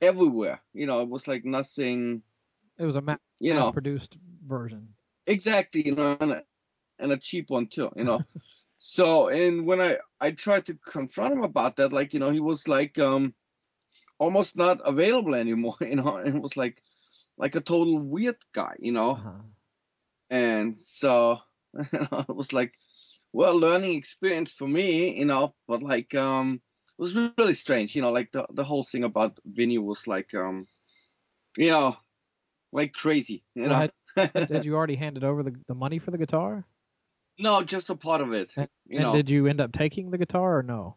[0.00, 0.60] everywhere.
[0.72, 2.22] You know, it was like nothing.
[2.76, 3.66] It was a ma- You know.
[3.66, 4.88] mass-produced version.
[5.26, 6.42] Exactly, you know, and a,
[6.98, 8.20] and a cheap one too, you know.
[8.80, 12.40] so, and when I I tried to confront him about that, like you know, he
[12.40, 13.34] was like um
[14.18, 16.82] almost not available anymore, you know, and it was like
[17.36, 19.20] like a total weird guy, you know.
[20.30, 21.40] And so
[21.74, 22.72] you know, it was like
[23.32, 26.62] well, learning experience for me, you know, but like um
[26.98, 30.32] it was really strange, you know, like the the whole thing about Vinnie was like
[30.34, 30.66] um
[31.58, 31.96] you know
[32.72, 33.88] like crazy, you know.
[34.16, 36.64] Had- did you already handed over the, the money for the guitar?
[37.40, 38.54] No, just a part of it.
[38.86, 40.96] You and did you end up taking the guitar or no?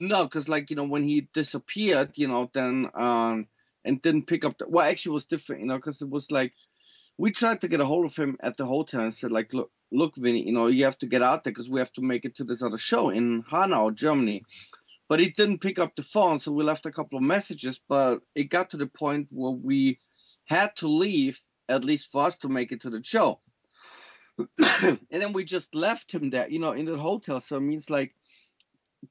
[0.00, 3.46] No, because like you know when he disappeared, you know, then um
[3.84, 6.30] and didn't pick up the well actually it was different, you know, because it was
[6.30, 6.52] like
[7.18, 9.70] we tried to get a hold of him at the hotel and said like look
[9.92, 12.24] look, Vinnie, you know, you have to get out there because we have to make
[12.24, 14.42] it to this other show in Hanau, Germany.
[15.08, 17.80] But he didn't pick up the phone, so we left a couple of messages.
[17.88, 20.00] But it got to the point where we
[20.46, 23.40] had to leave, at least for us to make it to the show.
[24.82, 27.40] and then we just left him there, you know, in the hotel.
[27.40, 28.14] So it means like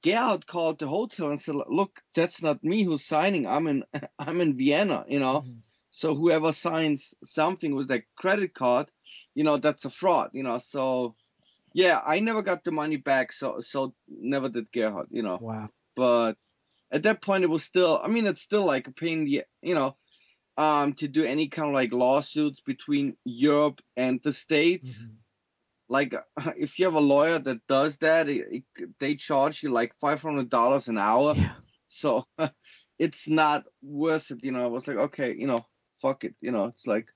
[0.01, 3.47] Gerhard called the hotel and said, "Look, that's not me who's signing.
[3.47, 3.84] I'm in
[4.19, 5.59] I'm in Vienna, you know." Mm-hmm.
[5.91, 8.91] So whoever signs something with their credit card,
[9.34, 10.59] you know, that's a fraud, you know.
[10.59, 11.15] So
[11.73, 13.32] yeah, I never got the money back.
[13.32, 15.38] So so never did Gerhard, you know.
[15.41, 15.69] Wow.
[15.95, 16.34] But
[16.91, 17.99] at that point, it was still.
[18.03, 19.26] I mean, it's still like a pain.
[19.26, 19.95] The you know,
[20.58, 25.03] um, to do any kind of like lawsuits between Europe and the states.
[25.03, 25.14] Mm-hmm.
[25.88, 26.16] Like
[26.58, 30.22] if you have a lawyer that does that, it, it, they charge you like five
[30.22, 31.36] hundred dollars an hour.
[31.36, 31.51] Yeah.
[31.88, 32.26] So
[32.99, 34.43] it's not worth it.
[34.43, 35.66] You know, I was like, okay, you know,
[36.01, 36.36] fuck it.
[36.41, 37.10] You know, it's like,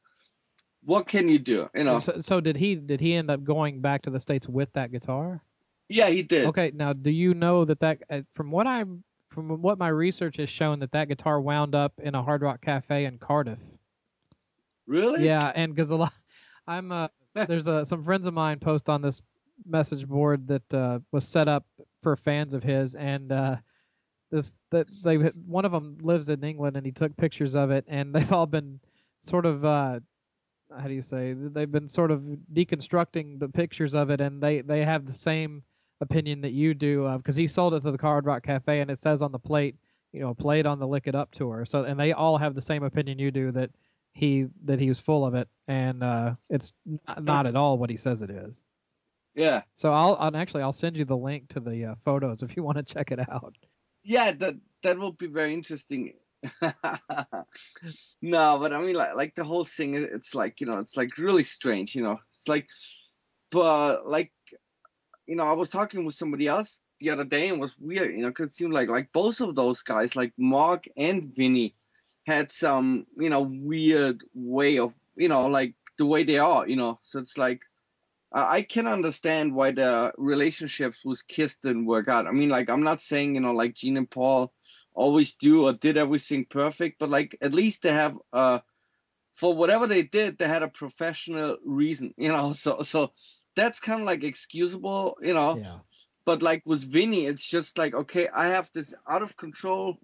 [0.84, 1.70] what can you do?
[1.74, 2.00] You know.
[2.00, 2.76] So, so did he?
[2.76, 5.42] Did he end up going back to the states with that guitar?
[5.88, 6.46] Yeah, he did.
[6.48, 10.38] Okay, now do you know that that uh, from what I'm from what my research
[10.38, 13.60] has shown that that guitar wound up in a Hard Rock Cafe in Cardiff.
[14.88, 15.26] Really?
[15.26, 16.14] Yeah, and because a lot,
[16.68, 17.08] I'm uh,
[17.48, 19.22] there's a some friends of mine post on this
[19.66, 21.66] message board that uh, was set up
[22.02, 23.58] for fans of his, and uh,
[24.32, 27.86] this that they one of them lives in England and he took pictures of it
[27.88, 28.80] and they've all been
[29.20, 30.00] sort of uh
[30.78, 32.22] how do you say they've been sort of
[32.54, 35.64] deconstructing the pictures of it and they they have the same
[36.02, 38.80] opinion that you do of because uh, he sold it to the Hard Rock Cafe
[38.80, 39.76] and it says on the plate
[40.14, 42.62] you know played on the Lick It Up tour so and they all have the
[42.62, 43.70] same opinion you do that
[44.14, 46.74] he that he was full of it and uh it's
[47.20, 48.54] not at all what he says it is
[49.36, 52.56] yeah so I'll, I'll actually I'll send you the link to the uh, photos if
[52.56, 53.56] you want to check it out
[54.04, 56.14] yeah, that that will be very interesting.
[58.22, 61.18] no, but I mean, like, like the whole thing, it's like you know, it's like
[61.18, 62.18] really strange, you know.
[62.34, 62.68] It's like,
[63.52, 64.32] but like,
[65.30, 68.22] you know, I was talking with somebody else the other day and was weird, you
[68.24, 71.76] know, because it seemed like like both of those guys, like Mark and Vinnie,
[72.26, 76.76] had some you know weird way of you know like the way they are, you
[76.76, 77.00] know.
[77.04, 77.62] So it's like
[78.32, 82.28] I can understand why the relationships with Kiss didn't work out.
[82.28, 84.54] I mean, like, I'm not saying, you know, like Gene and Paul
[84.94, 88.60] always do or did everything perfect, but like, at least they have, uh,
[89.34, 92.54] for whatever they did, they had a professional reason, you know.
[92.58, 93.14] So, so
[93.60, 95.58] that's kind of like excusable, you know.
[95.58, 95.80] Yeah.
[96.26, 99.98] But like with Vinnie, it's just like, okay, I have this out of control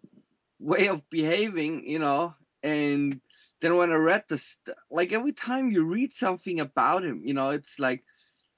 [0.59, 2.33] way of behaving, you know,
[2.63, 3.21] and
[3.61, 4.57] then when I read this,
[4.89, 8.03] like every time you read something about him, you know, it's like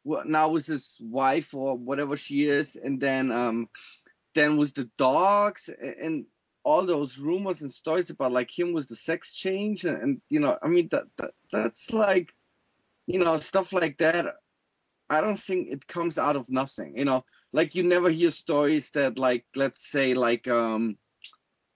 [0.05, 3.69] now with his wife or whatever she is, and then um,
[4.33, 5.69] then with the dogs
[6.01, 6.25] and
[6.63, 10.39] all those rumors and stories about like him with the sex change and, and you
[10.39, 12.33] know, I mean that, that that's like,
[13.05, 14.35] you know, stuff like that.
[15.10, 17.24] I don't think it comes out of nothing, you know.
[17.53, 20.97] Like you never hear stories that like let's say like um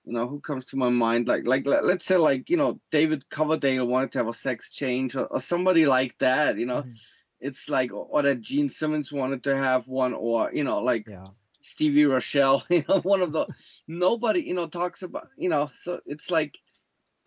[0.06, 3.30] you know who comes to my mind like like let's say like you know david
[3.30, 6.94] coverdale wanted to have a sex change or, or somebody like that you know mm-hmm
[7.42, 11.28] it's like or that Gene Simmons wanted to have one, or you know, like yeah.
[11.62, 13.48] Stevie Rachelle, you know, one of the
[13.88, 16.58] nobody, you know, talks about, you know, so it's like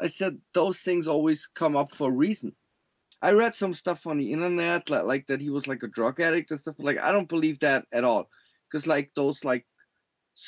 [0.00, 2.54] I said, those things always come up for a reason.
[3.24, 6.20] I read some stuff on the internet like, like that he was like a drug
[6.20, 6.74] addict and stuff.
[6.78, 8.28] Like I don't believe that at all,
[8.70, 9.64] because like those like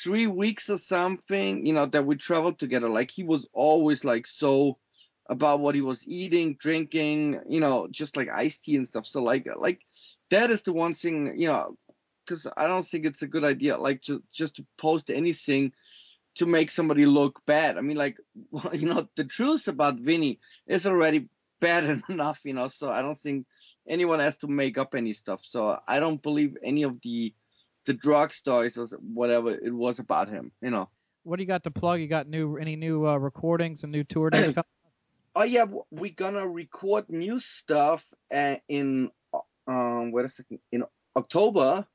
[0.03, 4.27] three weeks or something, you know, that we traveled together, like he was always like
[4.27, 4.77] so
[5.27, 9.07] about what he was eating, drinking, you know, just like iced tea and stuff.
[9.07, 9.81] So like like
[10.29, 11.75] that is the one thing, you know,
[12.23, 15.71] because I don't think it's a good idea like to, just to post anything
[16.35, 17.75] to make somebody look bad.
[17.75, 18.17] I mean, like
[18.51, 21.27] well, you know, the truth about Vinnie is already
[21.59, 22.67] bad enough, you know.
[22.67, 23.45] So I don't think
[23.87, 25.41] anyone has to make up any stuff.
[25.43, 27.33] So I don't believe any of the
[27.85, 30.89] the drug stories or whatever it was about him, you know.
[31.23, 31.99] What do you got to plug?
[31.99, 34.63] You got new any new uh, recordings and new tour dates coming?
[35.37, 38.03] oh yeah, we're gonna record new stuff
[38.33, 39.11] uh, in
[39.67, 40.83] um wait a second in
[41.15, 41.85] October,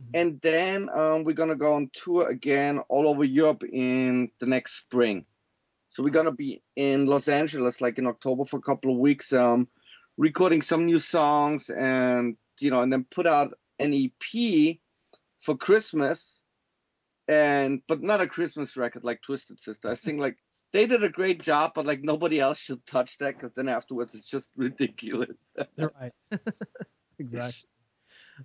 [0.00, 0.10] mm-hmm.
[0.14, 4.76] and then um, we're gonna go on tour again all over Europe in the next
[4.78, 5.26] spring.
[5.94, 9.32] So we're gonna be in Los Angeles like in October for a couple of weeks,
[9.32, 9.68] um,
[10.16, 14.78] recording some new songs and you know, and then put out an EP
[15.38, 16.42] for Christmas,
[17.28, 19.88] and but not a Christmas record like Twisted Sister.
[19.88, 20.36] I think like
[20.72, 24.16] they did a great job, but like nobody else should touch that because then afterwards
[24.16, 25.54] it's just ridiculous.
[25.78, 26.12] right.
[27.20, 27.68] exactly.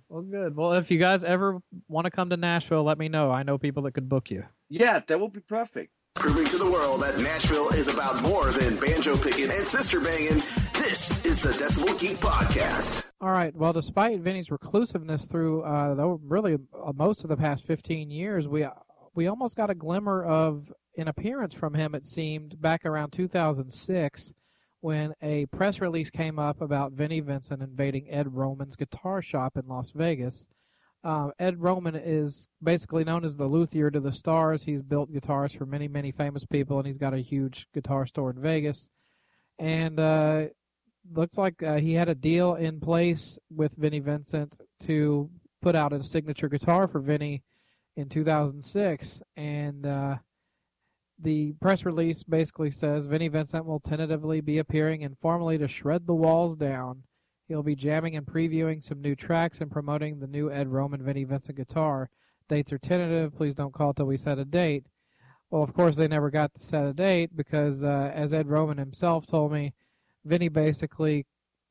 [0.08, 0.54] Well, good.
[0.54, 3.32] Well, if you guys ever want to come to Nashville, let me know.
[3.32, 4.44] I know people that could book you.
[4.68, 5.90] Yeah, that would be perfect.
[6.20, 10.42] Proving to the world that Nashville is about more than banjo picking and sister banging,
[10.74, 13.06] this is the Decibel Geek Podcast.
[13.22, 13.56] All right.
[13.56, 18.66] Well, despite Vinnie's reclusiveness through uh, really uh, most of the past 15 years, we
[19.14, 21.94] we almost got a glimmer of an appearance from him.
[21.94, 24.34] It seemed back around 2006
[24.82, 29.66] when a press release came up about Vinnie Vincent invading Ed Roman's guitar shop in
[29.68, 30.46] Las Vegas.
[31.02, 34.62] Uh, Ed Roman is basically known as the luthier to the stars.
[34.62, 38.30] He's built guitars for many, many famous people, and he's got a huge guitar store
[38.30, 38.88] in Vegas.
[39.58, 40.46] And uh,
[41.12, 45.30] looks like uh, he had a deal in place with Vinnie Vincent to
[45.62, 47.42] put out a signature guitar for Vinnie
[47.96, 49.22] in 2006.
[49.36, 50.16] And uh,
[51.18, 56.14] the press release basically says Vinnie Vincent will tentatively be appearing informally to shred the
[56.14, 57.04] walls down.
[57.50, 61.24] He'll be jamming and previewing some new tracks and promoting the new Ed Roman Vinnie
[61.24, 62.08] Vincent guitar.
[62.48, 63.34] Dates are tentative.
[63.34, 64.86] Please don't call till we set a date.
[65.50, 68.78] Well, of course, they never got to set a date because, uh, as Ed Roman
[68.78, 69.74] himself told me,
[70.24, 71.26] Vinnie basically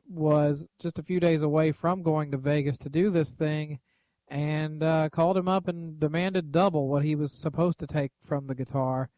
[0.10, 3.80] was just a few days away from going to Vegas to do this thing
[4.28, 8.48] and uh, called him up and demanded double what he was supposed to take from
[8.48, 9.10] the guitar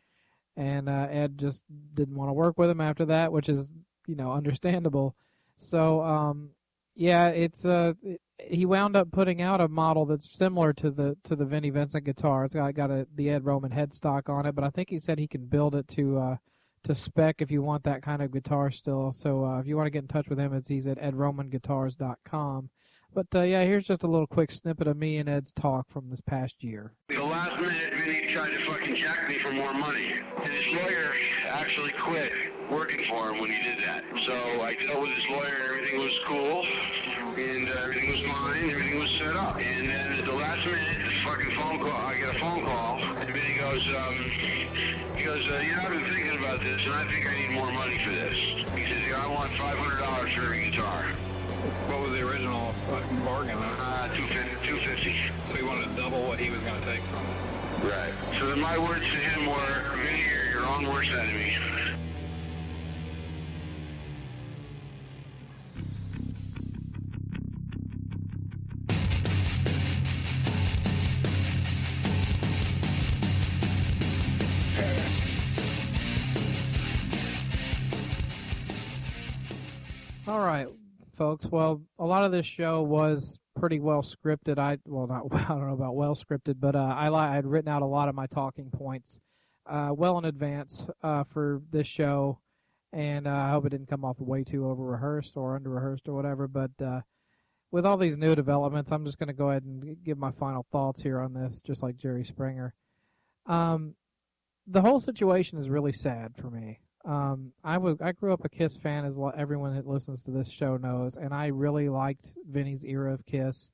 [0.56, 1.64] and uh, Ed just
[1.96, 3.72] didn't want to work with him after that, which is
[4.06, 5.16] you know understandable.
[5.62, 6.50] So um,
[6.96, 7.94] yeah, it's uh,
[8.40, 12.04] he wound up putting out a model that's similar to the to the Vinnie Vincent
[12.04, 12.46] guitar.
[12.46, 15.20] It's got got a the Ed Roman headstock on it, but I think he said
[15.20, 16.36] he can build it to uh,
[16.84, 19.12] to spec if you want that kind of guitar still.
[19.12, 22.70] So uh, if you want to get in touch with him, it's he's at edromanguitars.com.
[23.14, 26.10] But uh, yeah, here's just a little quick snippet of me and Ed's talk from
[26.10, 26.94] this past year.
[27.10, 31.12] The last minute, tried to fucking jack me for more money, and his lawyer
[31.46, 32.32] actually quit
[32.72, 34.04] working for him when he did that.
[34.26, 36.66] So I dealt with his lawyer, and everything was cool,
[37.36, 39.58] and uh, everything was fine, everything was set up.
[39.58, 43.04] And then at the last minute, this fucking phone call, I get a phone call,
[43.04, 44.16] and Vinnie goes, um,
[45.18, 47.52] he goes, uh, you know, I've been thinking about this, and I think I need
[47.52, 48.40] more money for this.
[48.40, 51.04] He says, yeah, I want $500 for every guitar.
[51.92, 52.74] What was the original
[53.26, 53.58] bargain?
[53.60, 55.16] Uh, 250, 250.
[55.50, 57.52] So he wanted to double what he was going to take from him.
[57.84, 58.14] Right.
[58.40, 61.58] So then my words to him were, Vinnie, you're your own worst enemy.
[81.22, 81.46] Folks.
[81.46, 84.58] Well, a lot of this show was pretty well scripted.
[84.58, 87.70] I well, not I don't know about well scripted, but uh, I I had written
[87.70, 89.20] out a lot of my talking points
[89.70, 92.40] uh, well in advance uh, for this show,
[92.92, 96.08] and uh, I hope it didn't come off way too over rehearsed or under rehearsed
[96.08, 96.48] or whatever.
[96.48, 97.02] But uh,
[97.70, 100.66] with all these new developments, I'm just going to go ahead and give my final
[100.72, 102.74] thoughts here on this, just like Jerry Springer.
[103.46, 103.94] Um,
[104.66, 106.80] the whole situation is really sad for me.
[107.06, 110.50] Um, I was I grew up a Kiss fan, as everyone that listens to this
[110.50, 113.72] show knows, and I really liked Vinnie's era of Kiss.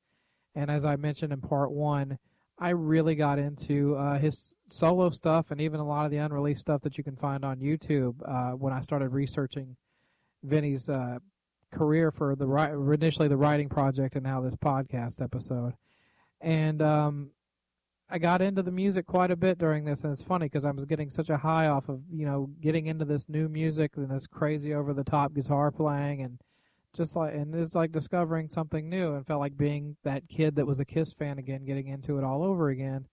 [0.56, 2.18] And as I mentioned in part one,
[2.60, 6.62] I really got into uh, his solo stuff and even a lot of the unreleased
[6.62, 9.76] stuff that you can find on YouTube uh, when I started researching
[10.44, 11.20] Vinnie's uh,
[11.72, 12.48] career for the
[12.92, 15.74] initially the writing project and now this podcast episode.
[16.42, 17.32] And um,
[18.10, 20.72] I got into the music quite a bit during this, and it's funny because I
[20.72, 24.10] was getting such a high off of you know getting into this new music and
[24.10, 26.40] this crazy over the top guitar playing, and
[26.96, 30.66] just like and it's like discovering something new, and felt like being that kid that
[30.66, 33.06] was a Kiss fan again, getting into it all over again.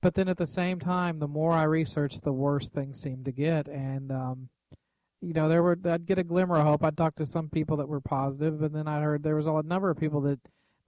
[0.00, 3.32] But then at the same time, the more I researched, the worse things seemed to
[3.32, 4.48] get, and um,
[5.20, 6.84] you know there were I'd get a glimmer of hope.
[6.84, 9.62] I'd talk to some people that were positive, and then I heard there was a
[9.64, 10.38] number of people that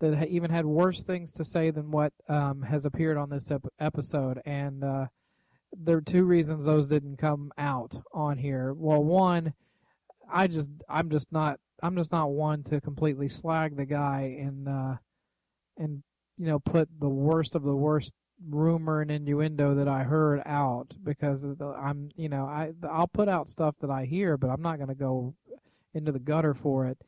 [0.00, 3.66] that even had worse things to say than what um, has appeared on this ep-
[3.78, 4.40] episode.
[4.44, 5.06] And uh,
[5.76, 8.72] there are two reasons those didn't come out on here.
[8.72, 9.54] Well, one,
[10.32, 14.68] I just I'm just not I'm just not one to completely slag the guy and
[14.68, 14.96] uh,
[15.78, 16.02] and
[16.38, 18.12] you know put the worst of the worst
[18.48, 23.48] rumor and innuendo that I heard out because I'm you know I I'll put out
[23.48, 25.34] stuff that I hear, but I'm not going to go
[25.94, 26.98] into the gutter for it.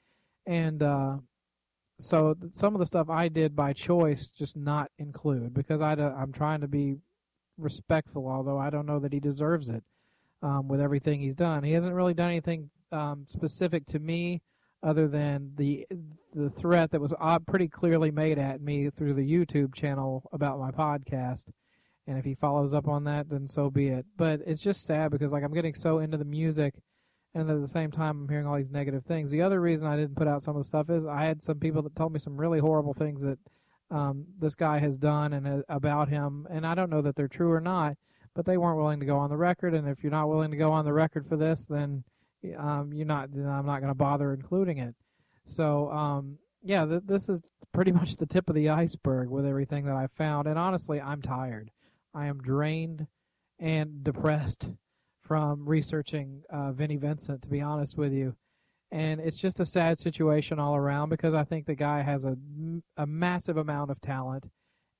[0.46, 1.18] And uh,
[1.98, 6.32] so some of the stuff I did by choice just not include because I I'm
[6.32, 6.96] trying to be
[7.58, 9.84] respectful, although I don't know that he deserves it
[10.42, 11.62] um, with everything he's done.
[11.62, 14.42] He hasn't really done anything um, specific to me
[14.82, 15.86] other than the
[16.34, 20.58] the threat that was uh, pretty clearly made at me through the YouTube channel about
[20.58, 21.44] my podcast.
[22.06, 24.06] And if he follows up on that, then so be it.
[24.16, 26.74] But it's just sad because like I'm getting so into the music
[27.34, 29.30] and at the same time I'm hearing all these negative things.
[29.30, 31.58] The other reason I didn't put out some of the stuff is I had some
[31.58, 33.38] people that told me some really horrible things that
[33.90, 37.28] um, this guy has done and uh, about him, and I don't know that they're
[37.28, 37.96] true or not,
[38.34, 39.74] but they weren't willing to go on the record.
[39.74, 42.02] And if you're not willing to go on the record for this, then
[42.58, 43.32] um, you're not.
[43.32, 44.94] Then I'm not going to bother including it.
[45.44, 47.40] So um, yeah, th- this is
[47.72, 50.46] pretty much the tip of the iceberg with everything that I found.
[50.46, 51.70] And honestly, I'm tired.
[52.14, 53.06] I am drained
[53.58, 54.70] and depressed
[55.32, 57.40] from researching uh, Vinnie Vincent.
[57.40, 58.36] To be honest with you,
[58.90, 62.36] and it's just a sad situation all around because I think the guy has a
[62.98, 64.50] a massive amount of talent.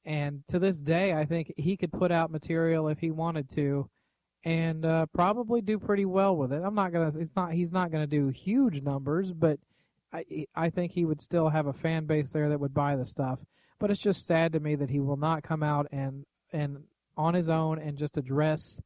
[0.07, 3.91] And to this day, I think he could put out material if he wanted to,
[4.43, 6.63] and uh, probably do pretty well with it.
[6.65, 7.13] I'm not gonna.
[7.19, 7.53] It's not.
[7.53, 9.61] He's not gonna do huge numbers, but
[10.15, 13.05] I I think he would still have a fan base there that would buy the
[13.05, 13.39] stuff.
[13.79, 16.25] But it's just sad to me that he will not come out and
[16.55, 16.85] and
[17.19, 18.81] on his own and just address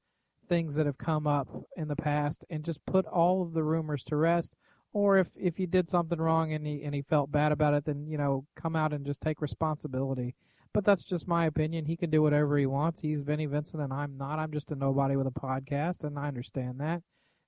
[0.48, 4.04] things that have come up in the past and just put all of the rumors
[4.04, 4.54] to rest.
[4.92, 7.84] Or if if he did something wrong and he and he felt bad about it,
[7.84, 10.34] then you know come out and just take responsibility.
[10.72, 11.86] But that's just my opinion.
[11.86, 13.00] He can do whatever he wants.
[13.00, 14.38] He's Vinnie Vincent, and I'm not.
[14.38, 17.02] I'm just a nobody with a podcast, and I understand that.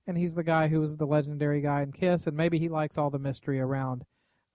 [0.07, 2.97] And he's the guy who was the legendary guy in Kiss, and maybe he likes
[2.97, 4.03] all the mystery around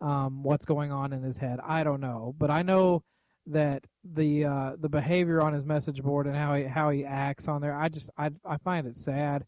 [0.01, 1.61] um, what's going on in his head.
[1.65, 3.05] I don't know, but I know
[3.47, 7.49] that the uh, the behavior on his message board and how he how he acts
[7.49, 9.45] on there, I just I I find it sad,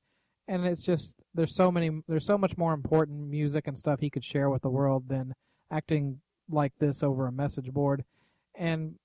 [0.48, 4.10] and it's just there's so many there's so much more important music and stuff he
[4.10, 5.34] could share with the world than
[5.70, 6.20] acting
[6.50, 8.04] like this over a message board,
[8.54, 8.96] and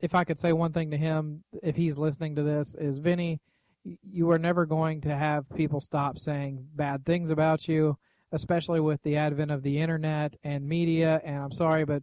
[0.00, 3.40] if I could say one thing to him, if he's listening to this, is Vinnie,
[3.84, 7.98] you are never going to have people stop saying bad things about you,
[8.32, 11.20] especially with the advent of the internet and media.
[11.24, 12.02] And I'm sorry, but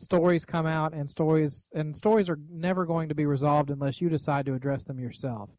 [0.00, 4.08] stories come out and stories and stories are never going to be resolved unless you
[4.08, 5.50] decide to address them yourself.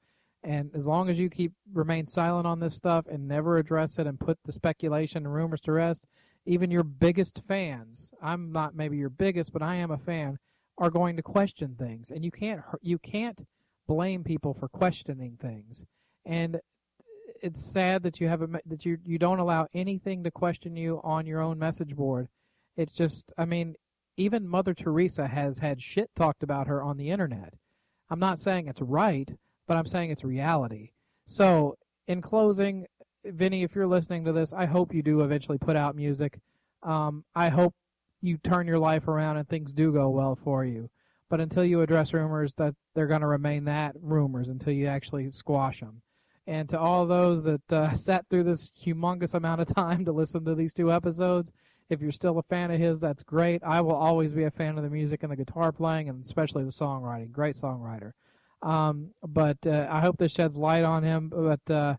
[0.43, 4.07] And as long as you keep remain silent on this stuff and never address it
[4.07, 6.05] and put the speculation and rumors to rest,
[6.45, 10.39] even your biggest fans, I'm not maybe your biggest, but I am a fan,
[10.77, 12.09] are going to question things.
[12.09, 13.45] And you can't you can't
[13.87, 15.83] blame people for questioning things.
[16.25, 16.59] And
[17.41, 21.25] it's sad that you have that you you don't allow anything to question you on
[21.25, 22.27] your own message board.
[22.77, 23.75] It's just I mean
[24.21, 27.55] even Mother Teresa has had shit talked about her on the internet.
[28.09, 29.29] I'm not saying it's right,
[29.67, 30.91] but I'm saying it's reality.
[31.25, 31.75] So,
[32.07, 32.85] in closing,
[33.25, 36.39] Vinnie, if you're listening to this, I hope you do eventually put out music.
[36.83, 37.73] Um, I hope
[38.21, 40.89] you turn your life around and things do go well for you.
[41.29, 45.31] But until you address rumors, that they're going to remain that rumors until you actually
[45.31, 46.01] squash them.
[46.45, 50.43] And to all those that uh, sat through this humongous amount of time to listen
[50.45, 51.51] to these two episodes,
[51.91, 53.61] if you're still a fan of his, that's great.
[53.63, 56.63] I will always be a fan of the music and the guitar playing, and especially
[56.63, 57.31] the songwriting.
[57.31, 58.13] Great songwriter.
[58.61, 61.29] Um, but uh, I hope this sheds light on him.
[61.29, 61.95] But uh,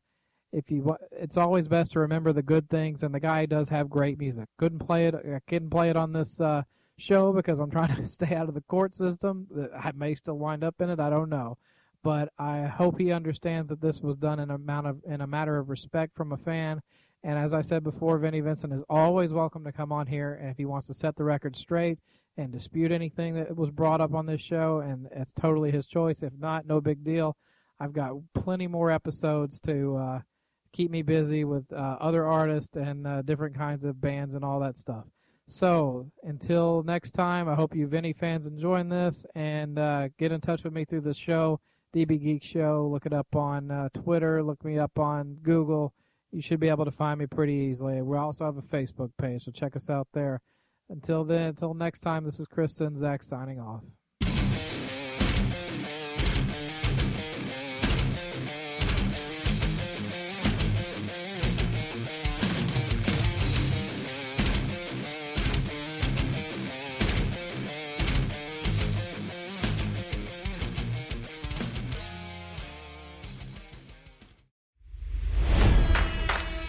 [0.50, 3.90] if you, it's always best to remember the good things, and the guy does have
[3.90, 4.48] great music.
[4.58, 5.14] Couldn't play it.
[5.14, 6.62] I couldn't play it on this uh,
[6.96, 9.46] show because I'm trying to stay out of the court system.
[9.78, 11.00] I may still wind up in it.
[11.00, 11.58] I don't know.
[12.02, 15.26] But I hope he understands that this was done in a amount of in a
[15.26, 16.80] matter of respect from a fan
[17.24, 20.34] and as I said before, Vinnie Vincent is always welcome to come on here.
[20.34, 21.98] And if he wants to set the record straight
[22.36, 26.22] and dispute anything that was brought up on this show, and it's totally his choice.
[26.22, 27.36] If not, no big deal.
[27.78, 30.20] I've got plenty more episodes to uh,
[30.72, 34.58] keep me busy with uh, other artists and uh, different kinds of bands and all
[34.60, 35.04] that stuff.
[35.46, 40.40] So until next time, I hope you Vinnie fans enjoying this and uh, get in
[40.40, 41.60] touch with me through the show,
[41.94, 42.88] DB Geek Show.
[42.90, 44.42] Look it up on uh, Twitter.
[44.42, 45.92] Look me up on Google
[46.32, 48.00] you should be able to find me pretty easily.
[48.02, 50.40] We also have a Facebook page, so check us out there.
[50.88, 53.82] Until then, until next time, this is Chris Zach signing off.